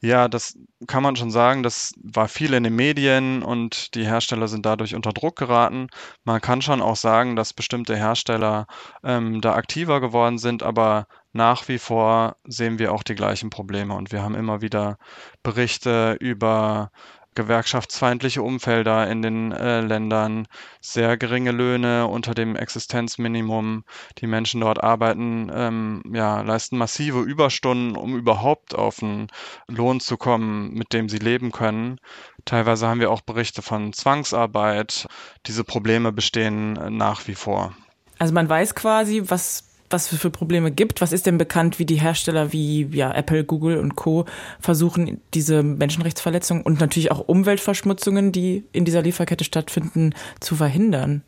Ja, 0.00 0.28
das 0.28 0.56
kann 0.86 1.02
man 1.02 1.16
schon 1.16 1.32
sagen, 1.32 1.64
das 1.64 1.92
war 2.00 2.28
viel 2.28 2.54
in 2.54 2.62
den 2.62 2.76
Medien 2.76 3.42
und 3.42 3.96
die 3.96 4.06
Hersteller 4.06 4.46
sind 4.46 4.64
dadurch 4.64 4.94
unter 4.94 5.12
Druck 5.12 5.34
geraten. 5.34 5.88
Man 6.22 6.40
kann 6.40 6.62
schon 6.62 6.80
auch 6.80 6.94
sagen, 6.94 7.34
dass 7.34 7.52
bestimmte 7.52 7.96
Hersteller 7.96 8.68
ähm, 9.02 9.40
da 9.40 9.54
aktiver 9.54 10.00
geworden 10.00 10.38
sind, 10.38 10.62
aber 10.62 11.08
nach 11.32 11.66
wie 11.68 11.78
vor 11.78 12.36
sehen 12.46 12.78
wir 12.78 12.92
auch 12.92 13.02
die 13.02 13.16
gleichen 13.16 13.50
Probleme 13.50 13.94
und 13.94 14.12
wir 14.12 14.22
haben 14.22 14.36
immer 14.36 14.60
wieder 14.62 14.98
Berichte 15.42 16.16
über 16.20 16.90
gewerkschaftsfeindliche 17.34 18.42
Umfelder 18.42 19.08
in 19.08 19.22
den 19.22 19.52
äh, 19.52 19.80
Ländern, 19.80 20.48
sehr 20.80 21.16
geringe 21.16 21.52
Löhne 21.52 22.06
unter 22.06 22.34
dem 22.34 22.56
Existenzminimum. 22.56 23.84
Die 24.18 24.26
Menschen 24.26 24.60
dort 24.60 24.82
arbeiten, 24.82 25.50
ähm, 25.54 26.02
ja, 26.12 26.40
leisten 26.40 26.76
massive 26.76 27.20
Überstunden, 27.20 27.96
um 27.96 28.16
überhaupt 28.16 28.74
auf 28.74 29.02
einen 29.02 29.28
Lohn 29.68 30.00
zu 30.00 30.16
kommen, 30.16 30.74
mit 30.74 30.92
dem 30.92 31.08
sie 31.08 31.18
leben 31.18 31.52
können. 31.52 32.00
Teilweise 32.44 32.88
haben 32.88 33.00
wir 33.00 33.10
auch 33.10 33.20
Berichte 33.20 33.62
von 33.62 33.92
Zwangsarbeit. 33.92 35.06
Diese 35.46 35.64
Probleme 35.64 36.12
bestehen 36.12 36.76
äh, 36.76 36.90
nach 36.90 37.26
wie 37.28 37.34
vor. 37.34 37.74
Also 38.18 38.34
man 38.34 38.48
weiß 38.48 38.74
quasi, 38.74 39.22
was 39.26 39.67
was 39.90 40.08
für 40.08 40.30
Probleme 40.30 40.70
gibt. 40.70 41.00
Was 41.00 41.12
ist 41.12 41.26
denn 41.26 41.38
bekannt, 41.38 41.78
wie 41.78 41.86
die 41.86 42.00
Hersteller 42.00 42.52
wie 42.52 42.88
ja, 42.92 43.12
Apple, 43.12 43.44
Google 43.44 43.78
und 43.78 43.96
Co. 43.96 44.24
versuchen, 44.60 45.20
diese 45.34 45.62
Menschenrechtsverletzungen 45.62 46.62
und 46.62 46.80
natürlich 46.80 47.10
auch 47.10 47.20
Umweltverschmutzungen, 47.20 48.32
die 48.32 48.64
in 48.72 48.84
dieser 48.84 49.02
Lieferkette 49.02 49.44
stattfinden, 49.44 50.14
zu 50.40 50.56
verhindern? 50.56 51.22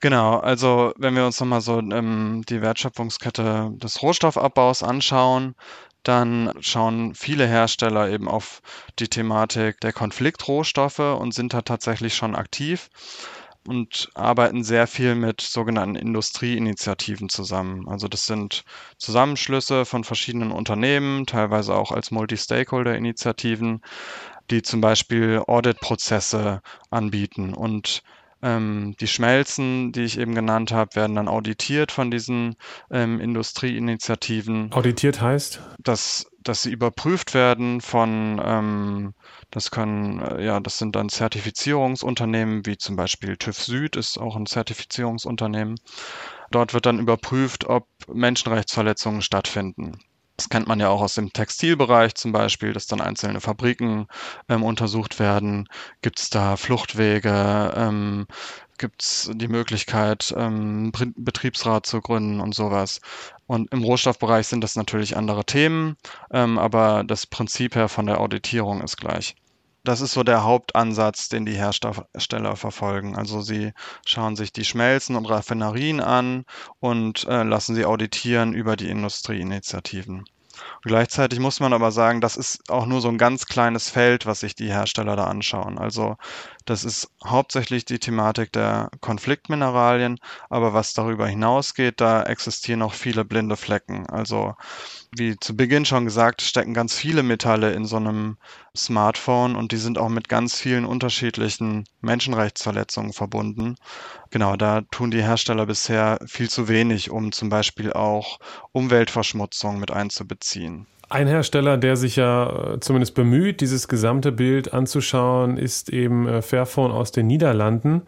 Genau, 0.00 0.38
also 0.38 0.92
wenn 0.98 1.16
wir 1.16 1.24
uns 1.24 1.40
nochmal 1.40 1.62
so 1.62 1.78
ähm, 1.78 2.42
die 2.48 2.60
Wertschöpfungskette 2.60 3.72
des 3.76 4.02
Rohstoffabbaus 4.02 4.82
anschauen, 4.82 5.54
dann 6.02 6.52
schauen 6.60 7.14
viele 7.14 7.46
Hersteller 7.46 8.10
eben 8.10 8.28
auf 8.28 8.60
die 8.98 9.08
Thematik 9.08 9.80
der 9.80 9.92
Konfliktrohstoffe 9.92 11.00
und 11.00 11.34
sind 11.34 11.54
da 11.54 11.62
tatsächlich 11.62 12.14
schon 12.14 12.36
aktiv 12.36 12.90
und 13.66 14.10
arbeiten 14.14 14.62
sehr 14.64 14.86
viel 14.86 15.14
mit 15.14 15.40
sogenannten 15.40 15.96
Industrieinitiativen 15.96 17.28
zusammen. 17.28 17.88
Also 17.88 18.08
das 18.08 18.26
sind 18.26 18.64
Zusammenschlüsse 18.98 19.84
von 19.84 20.04
verschiedenen 20.04 20.52
Unternehmen, 20.52 21.26
teilweise 21.26 21.74
auch 21.74 21.92
als 21.92 22.10
Multi-Stakeholder-Initiativen, 22.10 23.82
die 24.50 24.62
zum 24.62 24.80
Beispiel 24.80 25.42
Audit-Prozesse 25.46 26.62
anbieten 26.90 27.54
und 27.54 28.02
ähm, 28.46 28.94
die 29.00 29.08
Schmelzen, 29.08 29.90
die 29.90 30.02
ich 30.02 30.18
eben 30.18 30.34
genannt 30.34 30.70
habe, 30.70 30.94
werden 30.94 31.16
dann 31.16 31.28
auditiert 31.28 31.90
von 31.90 32.10
diesen 32.10 32.54
ähm, 32.90 33.20
Industrieinitiativen. 33.20 34.72
Auditiert 34.72 35.20
heißt? 35.20 35.60
Dass, 35.78 36.30
dass 36.42 36.62
sie 36.62 36.70
überprüft 36.70 37.34
werden 37.34 37.80
von 37.80 38.40
ähm, 38.42 39.14
das 39.50 39.72
können, 39.72 40.20
äh, 40.20 40.44
ja, 40.44 40.60
das 40.60 40.78
sind 40.78 40.94
dann 40.94 41.08
Zertifizierungsunternehmen, 41.08 42.64
wie 42.66 42.78
zum 42.78 42.94
Beispiel 42.94 43.36
TÜV 43.36 43.58
Süd 43.58 43.96
ist 43.96 44.16
auch 44.16 44.36
ein 44.36 44.46
Zertifizierungsunternehmen. 44.46 45.80
Dort 46.52 46.72
wird 46.72 46.86
dann 46.86 47.00
überprüft, 47.00 47.64
ob 47.64 47.88
Menschenrechtsverletzungen 48.06 49.22
stattfinden. 49.22 49.98
Das 50.36 50.48
kennt 50.50 50.68
man 50.68 50.80
ja 50.80 50.88
auch 50.88 51.00
aus 51.00 51.14
dem 51.14 51.32
Textilbereich 51.32 52.14
zum 52.14 52.32
Beispiel, 52.32 52.72
dass 52.72 52.86
dann 52.86 53.00
einzelne 53.00 53.40
Fabriken 53.40 54.06
ähm, 54.48 54.62
untersucht 54.62 55.18
werden. 55.18 55.68
Gibt 56.02 56.20
es 56.20 56.30
da 56.30 56.56
Fluchtwege? 56.56 57.72
Ähm, 57.74 58.26
Gibt 58.78 59.02
es 59.02 59.30
die 59.32 59.48
Möglichkeit, 59.48 60.34
ähm, 60.36 60.92
Betriebsrat 61.16 61.86
zu 61.86 62.02
gründen 62.02 62.40
und 62.40 62.54
sowas? 62.54 63.00
Und 63.46 63.72
im 63.72 63.82
Rohstoffbereich 63.82 64.46
sind 64.46 64.62
das 64.62 64.76
natürlich 64.76 65.16
andere 65.16 65.44
Themen, 65.46 65.96
ähm, 66.30 66.58
aber 66.58 67.02
das 67.04 67.26
Prinzip 67.26 67.74
her 67.74 67.88
von 67.88 68.06
der 68.06 68.20
Auditierung 68.20 68.82
ist 68.82 68.98
gleich. 68.98 69.34
Das 69.86 70.00
ist 70.00 70.14
so 70.14 70.24
der 70.24 70.42
Hauptansatz, 70.42 71.28
den 71.28 71.46
die 71.46 71.54
Hersteller 71.54 72.56
verfolgen. 72.56 73.14
Also 73.16 73.40
sie 73.40 73.72
schauen 74.04 74.34
sich 74.34 74.52
die 74.52 74.64
Schmelzen 74.64 75.14
und 75.14 75.26
Raffinerien 75.26 76.00
an 76.00 76.44
und 76.80 77.24
äh, 77.28 77.44
lassen 77.44 77.76
sie 77.76 77.84
auditieren 77.84 78.52
über 78.52 78.74
die 78.74 78.90
Industrieinitiativen. 78.90 80.24
Gleichzeitig 80.82 81.38
muss 81.38 81.60
man 81.60 81.72
aber 81.72 81.92
sagen, 81.92 82.20
das 82.20 82.36
ist 82.36 82.68
auch 82.70 82.86
nur 82.86 83.00
so 83.00 83.08
ein 83.08 83.18
ganz 83.18 83.46
kleines 83.46 83.88
Feld, 83.88 84.26
was 84.26 84.40
sich 84.40 84.54
die 84.54 84.72
Hersteller 84.72 85.14
da 85.14 85.24
anschauen. 85.24 85.78
Also 85.78 86.16
das 86.64 86.84
ist 86.84 87.10
hauptsächlich 87.24 87.84
die 87.84 87.98
Thematik 87.98 88.52
der 88.52 88.90
Konfliktmineralien, 89.00 90.18
aber 90.48 90.74
was 90.74 90.94
darüber 90.94 91.28
hinausgeht, 91.28 92.00
da 92.00 92.22
existieren 92.24 92.82
auch 92.82 92.94
viele 92.94 93.24
blinde 93.24 93.56
Flecken. 93.56 94.06
Also 94.06 94.54
wie 95.16 95.36
zu 95.38 95.56
Beginn 95.56 95.84
schon 95.84 96.04
gesagt, 96.04 96.42
stecken 96.42 96.74
ganz 96.74 96.94
viele 96.94 97.22
Metalle 97.22 97.72
in 97.72 97.84
so 97.84 97.96
einem 97.96 98.36
Smartphone 98.76 99.56
und 99.56 99.72
die 99.72 99.76
sind 99.76 99.98
auch 99.98 100.08
mit 100.08 100.28
ganz 100.28 100.58
vielen 100.58 100.84
unterschiedlichen 100.84 101.84
Menschenrechtsverletzungen 102.00 103.12
verbunden. 103.12 103.76
Genau, 104.30 104.56
da 104.56 104.82
tun 104.90 105.10
die 105.10 105.22
Hersteller 105.22 105.66
bisher 105.66 106.18
viel 106.26 106.48
zu 106.48 106.68
wenig, 106.68 107.10
um 107.10 107.32
zum 107.32 107.48
Beispiel 107.48 107.92
auch 107.92 108.38
Umweltverschmutzung 108.72 109.80
mit 109.80 109.90
einzubeziehen. 109.90 110.86
Ein 111.08 111.28
Hersteller, 111.28 111.76
der 111.78 111.96
sich 111.96 112.16
ja 112.16 112.74
äh, 112.74 112.80
zumindest 112.80 113.14
bemüht, 113.14 113.60
dieses 113.60 113.86
gesamte 113.86 114.32
Bild 114.32 114.74
anzuschauen, 114.74 115.56
ist 115.56 115.88
eben 115.88 116.26
äh, 116.26 116.42
Fairphone 116.42 116.90
aus 116.90 117.12
den 117.12 117.28
Niederlanden. 117.28 118.02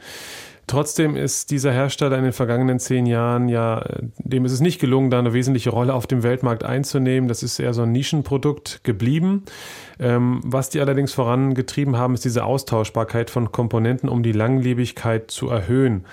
Trotzdem 0.68 1.16
ist 1.16 1.50
dieser 1.50 1.72
Hersteller 1.72 2.18
in 2.18 2.24
den 2.24 2.32
vergangenen 2.34 2.78
zehn 2.78 3.06
Jahren 3.06 3.48
ja, 3.48 3.84
dem 4.18 4.44
ist 4.44 4.52
es 4.52 4.60
nicht 4.60 4.78
gelungen, 4.78 5.10
da 5.10 5.18
eine 5.18 5.32
wesentliche 5.32 5.70
Rolle 5.70 5.94
auf 5.94 6.06
dem 6.06 6.22
Weltmarkt 6.22 6.62
einzunehmen. 6.62 7.26
Das 7.26 7.42
ist 7.42 7.58
eher 7.58 7.72
so 7.72 7.82
ein 7.82 7.92
Nischenprodukt 7.92 8.84
geblieben. 8.84 9.44
Ähm, 9.98 10.40
was 10.44 10.68
die 10.68 10.80
allerdings 10.80 11.12
vorangetrieben 11.14 11.96
haben, 11.96 12.12
ist 12.12 12.26
diese 12.26 12.44
Austauschbarkeit 12.44 13.30
von 13.30 13.50
Komponenten, 13.50 14.10
um 14.10 14.22
die 14.22 14.32
Langlebigkeit 14.32 15.30
zu 15.30 15.48
erhöhen. 15.48 16.04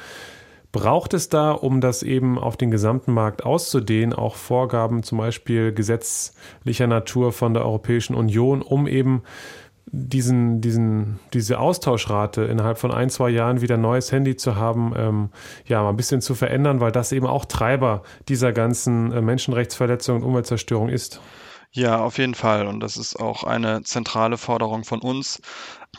Braucht 0.71 1.13
es 1.13 1.29
da, 1.29 1.51
um 1.51 1.79
das 1.79 2.03
eben 2.03 2.37
auf 2.37 2.57
den 2.57 2.71
gesamten 2.71 3.13
Markt 3.13 3.45
auszudehnen, 3.45 4.13
auch 4.13 4.35
Vorgaben 4.35 5.03
zum 5.03 5.17
Beispiel 5.17 5.73
gesetzlicher 5.73 6.87
Natur 6.87 7.31
von 7.31 7.53
der 7.53 7.63
Europäischen 7.63 8.15
Union, 8.15 8.61
um 8.61 8.87
eben 8.87 9.23
diesen, 9.87 10.61
diesen, 10.61 11.19
diese 11.33 11.59
Austauschrate 11.59 12.43
innerhalb 12.43 12.77
von 12.77 12.91
ein, 12.91 13.09
zwei 13.09 13.29
Jahren 13.29 13.61
wieder 13.61 13.75
ein 13.75 13.81
neues 13.81 14.11
Handy 14.11 14.35
zu 14.35 14.55
haben, 14.55 14.93
ähm, 14.97 15.29
ja, 15.65 15.83
mal 15.83 15.89
ein 15.89 15.97
bisschen 15.97 16.21
zu 16.21 16.35
verändern, 16.35 16.79
weil 16.79 16.91
das 16.91 17.11
eben 17.11 17.27
auch 17.27 17.45
Treiber 17.45 18.03
dieser 18.27 18.51
ganzen 18.51 19.11
äh, 19.11 19.21
Menschenrechtsverletzungen 19.21 20.23
und 20.23 20.29
Umweltzerstörung 20.29 20.89
ist. 20.89 21.21
Ja, 21.71 21.99
auf 21.99 22.17
jeden 22.17 22.35
Fall. 22.35 22.67
Und 22.67 22.79
das 22.79 22.95
ist 22.95 23.17
auch 23.17 23.43
eine 23.43 23.83
zentrale 23.83 24.37
Forderung 24.37 24.85
von 24.85 25.01
uns, 25.01 25.41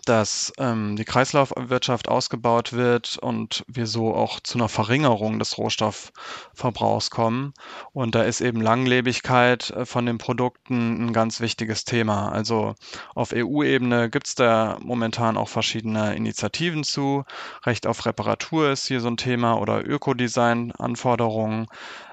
dass 0.09 0.53
ähm, 0.59 0.97
die 0.97 1.05
Kreislaufwirtschaft 1.05 2.09
ausgebaut 2.09 2.73
wird 2.73 3.19
und 3.19 3.65
wir 3.69 3.87
so 3.87 4.15
auch 4.15 4.41
zu 4.41 4.59
einer 4.59 4.69
Verringerung 4.69 5.39
des 5.39 5.59
Rohstoffverbrauchs 5.59 7.11
kommen. 7.11 7.53
Und 7.93 8.15
da 8.15 8.23
ist 8.23 8.41
eben 8.41 8.61
Langlebigkeit 8.61 9.71
äh, 9.71 9.85
von 9.87 10.07
den 10.07 10.19
Produkten 10.19 11.07
ein 11.07 11.13
ganz 11.13 11.41
wichtiges 11.41 11.85
Thema. 11.85 12.31
Also 12.31 12.75
auf 13.15 13.33
EU-Ebene 13.35 14.11
gibt 14.11 14.27
es 14.29 14.35
da 14.35 14.79
momentan 14.81 15.37
auch 15.37 15.49
verschiedene 15.49 16.15
Initiativen 16.15 16.85
zu. 16.85 17.25
Recht 17.65 17.87
auf 17.87 18.07
Reparatur 18.07 18.71
ist 18.71 18.87
hier 18.87 19.01
so 19.01 19.09
ein 19.09 19.17
Thema 19.17 19.59
oder 19.61 19.87
Ökodesign-Anforderungen. 19.87 21.67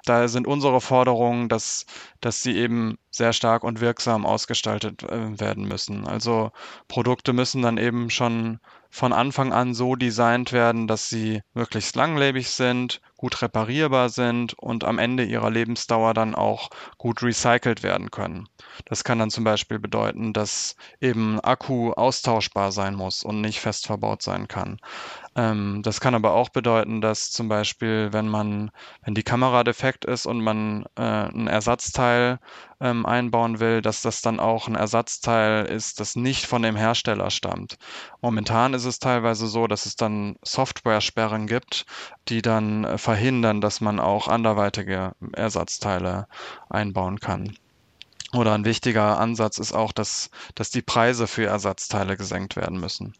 Da 0.06 0.28
sind 0.28 0.48
unsere 0.48 0.82
Forderungen, 0.82 1.48
dass, 1.50 1.86
dass 2.20 2.42
sie 2.42 2.58
eben 2.58 2.98
sehr 3.10 3.32
stark 3.32 3.64
und 3.64 3.80
wirksam 3.80 4.26
ausgestaltet 4.26 5.04
äh, 5.04 5.40
werden 5.40 5.68
müssen. 5.68 6.08
Also 6.08 6.52
Produkte 6.88 7.32
müssen 7.32 7.62
dann 7.62 7.78
eben 7.78 8.10
schon 8.10 8.60
von 8.90 9.12
Anfang 9.12 9.54
an 9.54 9.74
so 9.74 9.96
designt 9.96 10.52
werden, 10.52 10.88
dass 10.88 11.10
sie 11.10 11.42
möglichst 11.56 11.96
langlebig 11.96 12.52
sind, 12.52 13.02
gut 13.18 13.42
reparierbar 13.42 14.10
sind 14.10 14.54
und 14.60 14.84
am 14.84 15.00
Ende 15.00 15.24
ihrer 15.24 15.50
Lebensdauer 15.50 16.14
dann 16.14 16.36
auch 16.36 16.70
gut 17.00 17.24
recycelt 17.24 17.82
werden 17.82 18.12
können. 18.12 18.48
Das 18.86 19.04
kann 19.04 19.18
dann 19.18 19.32
zum 19.32 19.46
Beispiel 19.46 19.80
bedeuten, 19.80 20.32
dass 20.32 20.76
eben 21.02 21.40
Akku 21.40 21.92
austauschbar 21.94 22.72
sein 22.72 22.94
muss 22.94 23.24
und 23.24 23.42
nicht 23.42 23.62
fest 23.62 23.88
verbaut 23.88 24.22
sein 24.22 24.48
kann. 24.48 24.78
Ähm, 25.36 25.82
das 25.84 26.00
kann 26.00 26.16
aber 26.16 26.34
auch 26.34 26.50
bedeuten, 26.50 27.02
dass 27.02 27.32
zum 27.32 27.48
Beispiel, 27.50 28.10
wenn 28.12 28.28
man, 28.28 28.72
wenn 29.04 29.16
die 29.16 29.24
Kamera 29.24 29.64
defekt 29.64 30.06
ist 30.06 30.26
und 30.26 30.42
man 30.42 30.86
äh, 30.96 31.02
ein 31.02 31.48
Ersatzteil 31.48 32.40
ähm, 32.80 33.06
einbauen 33.06 33.60
will, 33.60 33.82
dass 33.82 34.02
das 34.02 34.22
dann 34.22 34.40
auch 34.40 34.68
ein 34.68 34.76
Ersatzteil 34.76 35.66
ist, 35.66 36.00
das 36.00 36.16
nicht 36.16 36.46
von 36.46 36.62
dem 36.62 36.76
Hersteller 36.76 37.32
stammt. 37.32 37.78
Momentan 38.22 38.74
ist 38.74 38.86
es 38.86 39.00
teilweise 39.00 39.48
so, 39.48 39.68
dass 39.68 39.86
es 39.86 39.96
dann 39.96 40.36
Software-Sperren 40.44 41.48
gibt, 41.48 41.86
die 42.30 42.42
dann 42.42 42.84
äh, 42.84 42.98
verhindern, 42.98 43.62
dass 43.62 43.82
man 43.82 44.00
auch 44.00 44.28
anderweitige 44.28 45.14
Ersatzteile 45.34 46.28
einbauen 46.70 47.20
kann. 47.20 47.58
Oder 48.34 48.54
ein 48.54 48.66
wichtiger 48.66 49.20
Ansatz 49.20 49.60
ist 49.60 49.74
auch, 49.74 49.92
dass, 49.92 50.30
dass 50.56 50.72
die 50.72 50.82
Preise 50.82 51.28
für 51.28 51.46
Ersatzteile 51.46 52.18
gesenkt 52.18 52.56
werden 52.56 52.80
müssen. 52.80 53.14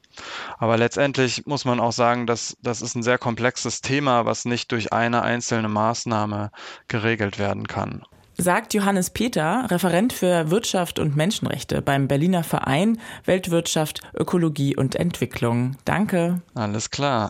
Aber 0.58 0.78
letztendlich 0.78 1.46
muss 1.46 1.66
man 1.66 1.80
auch 1.80 1.92
sagen, 1.92 2.28
dass 2.28 2.58
das 2.62 2.82
ist 2.82 2.96
ein 2.96 3.04
sehr 3.04 3.18
komplexes 3.18 3.82
Thema, 3.82 4.26
was 4.26 4.46
nicht 4.46 4.72
durch 4.72 4.92
eine 4.92 5.22
einzelne 5.22 5.70
Maßnahme 5.70 6.52
geregelt 6.88 7.40
werden 7.40 7.68
kann. 7.68 8.04
Sagt 8.36 8.74
Johannes 8.74 9.12
Peter, 9.12 9.68
Referent 9.70 10.12
für 10.12 10.50
Wirtschaft 10.50 10.98
und 10.98 11.16
Menschenrechte 11.16 11.84
beim 11.84 12.08
Berliner 12.08 12.44
Verein 12.44 13.00
Weltwirtschaft, 13.26 14.02
Ökologie 14.16 14.76
und 14.76 14.96
Entwicklung. 14.96 15.78
Danke. 15.86 16.42
Alles 16.56 16.90
klar. 16.90 17.30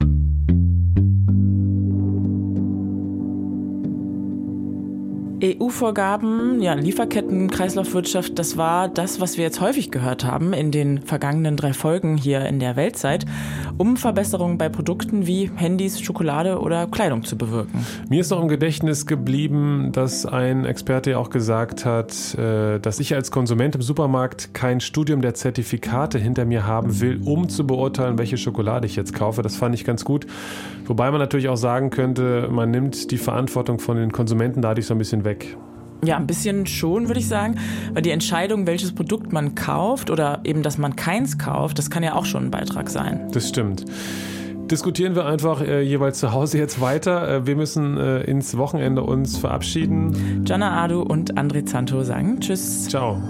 EU-Vorgaben, 5.43 6.61
ja, 6.61 6.73
Lieferketten, 6.73 7.49
Kreislaufwirtschaft, 7.49 8.39
das 8.39 8.55
war 8.55 8.87
das, 8.87 9.19
was 9.19 9.35
wir 9.35 9.43
jetzt 9.43 9.59
häufig 9.59 9.91
gehört 9.91 10.23
haben 10.23 10.53
in 10.53 10.71
den 10.71 11.01
vergangenen 11.01 11.57
drei 11.57 11.73
Folgen 11.73 12.15
hier 12.15 12.45
in 12.45 12.59
der 12.59 12.77
Weltzeit, 12.77 13.25
um 13.77 13.97
Verbesserungen 13.97 14.57
bei 14.57 14.69
Produkten 14.69 15.27
wie 15.27 15.51
Handys, 15.53 15.99
Schokolade 15.99 16.59
oder 16.59 16.87
Kleidung 16.87 17.25
zu 17.25 17.37
bewirken. 17.37 17.85
Mir 18.07 18.21
ist 18.21 18.29
noch 18.29 18.41
im 18.41 18.47
Gedächtnis 18.47 19.05
geblieben, 19.05 19.89
dass 19.91 20.25
ein 20.25 20.63
Experte 20.63 21.19
auch 21.19 21.29
gesagt 21.29 21.83
hat, 21.83 22.35
äh, 22.35 22.79
dass 22.79 23.01
ich 23.01 23.13
als 23.13 23.29
Konsument 23.29 23.75
im 23.75 23.81
Supermarkt 23.81 24.53
kein 24.53 24.79
Studium 24.79 25.21
der 25.21 25.33
Zertifikate 25.33 26.19
hinter 26.19 26.45
mir 26.45 26.65
haben 26.65 27.01
will, 27.01 27.19
um 27.25 27.49
zu 27.49 27.67
beurteilen, 27.67 28.17
welche 28.17 28.37
Schokolade 28.37 28.87
ich 28.87 28.95
jetzt 28.95 29.13
kaufe. 29.13 29.41
Das 29.41 29.57
fand 29.57 29.75
ich 29.75 29.83
ganz 29.83 30.05
gut. 30.05 30.25
Wobei 30.85 31.11
man 31.11 31.19
natürlich 31.19 31.49
auch 31.49 31.57
sagen 31.57 31.89
könnte, 31.89 32.47
man 32.49 32.71
nimmt 32.71 33.11
die 33.11 33.17
Verantwortung 33.17 33.79
von 33.79 33.97
den 33.97 34.13
Konsumenten 34.13 34.61
dadurch 34.61 34.85
so 34.85 34.93
ein 34.93 34.97
bisschen 34.97 35.25
weg 35.25 35.32
weg. 35.33 35.57
Ja, 36.05 36.17
ein 36.17 36.27
bisschen 36.27 36.65
schon, 36.65 37.07
würde 37.07 37.19
ich 37.19 37.27
sagen, 37.27 37.55
weil 37.93 38.01
die 38.01 38.11
Entscheidung, 38.11 38.67
welches 38.67 38.93
Produkt 38.93 39.31
man 39.31 39.55
kauft 39.55 40.09
oder 40.09 40.41
eben, 40.43 40.61
dass 40.61 40.77
man 40.77 40.95
keins 40.95 41.37
kauft, 41.37 41.77
das 41.77 41.89
kann 41.89 42.03
ja 42.03 42.13
auch 42.13 42.25
schon 42.25 42.45
ein 42.45 42.51
Beitrag 42.51 42.89
sein. 42.89 43.29
Das 43.31 43.47
stimmt. 43.47 43.85
Diskutieren 44.69 45.15
wir 45.15 45.25
einfach 45.25 45.61
äh, 45.61 45.81
jeweils 45.81 46.19
zu 46.19 46.33
Hause 46.33 46.57
jetzt 46.57 46.81
weiter. 46.81 47.27
Äh, 47.27 47.47
wir 47.47 47.55
müssen 47.55 47.97
äh, 47.97 48.21
ins 48.23 48.57
Wochenende 48.57 49.03
uns 49.03 49.37
verabschieden. 49.37 50.43
Jana 50.45 50.83
Adu 50.83 51.01
und 51.01 51.37
André 51.37 51.65
Zanto 51.65 52.03
sagen 52.03 52.39
Tschüss. 52.39 52.87
Ciao. 52.89 53.21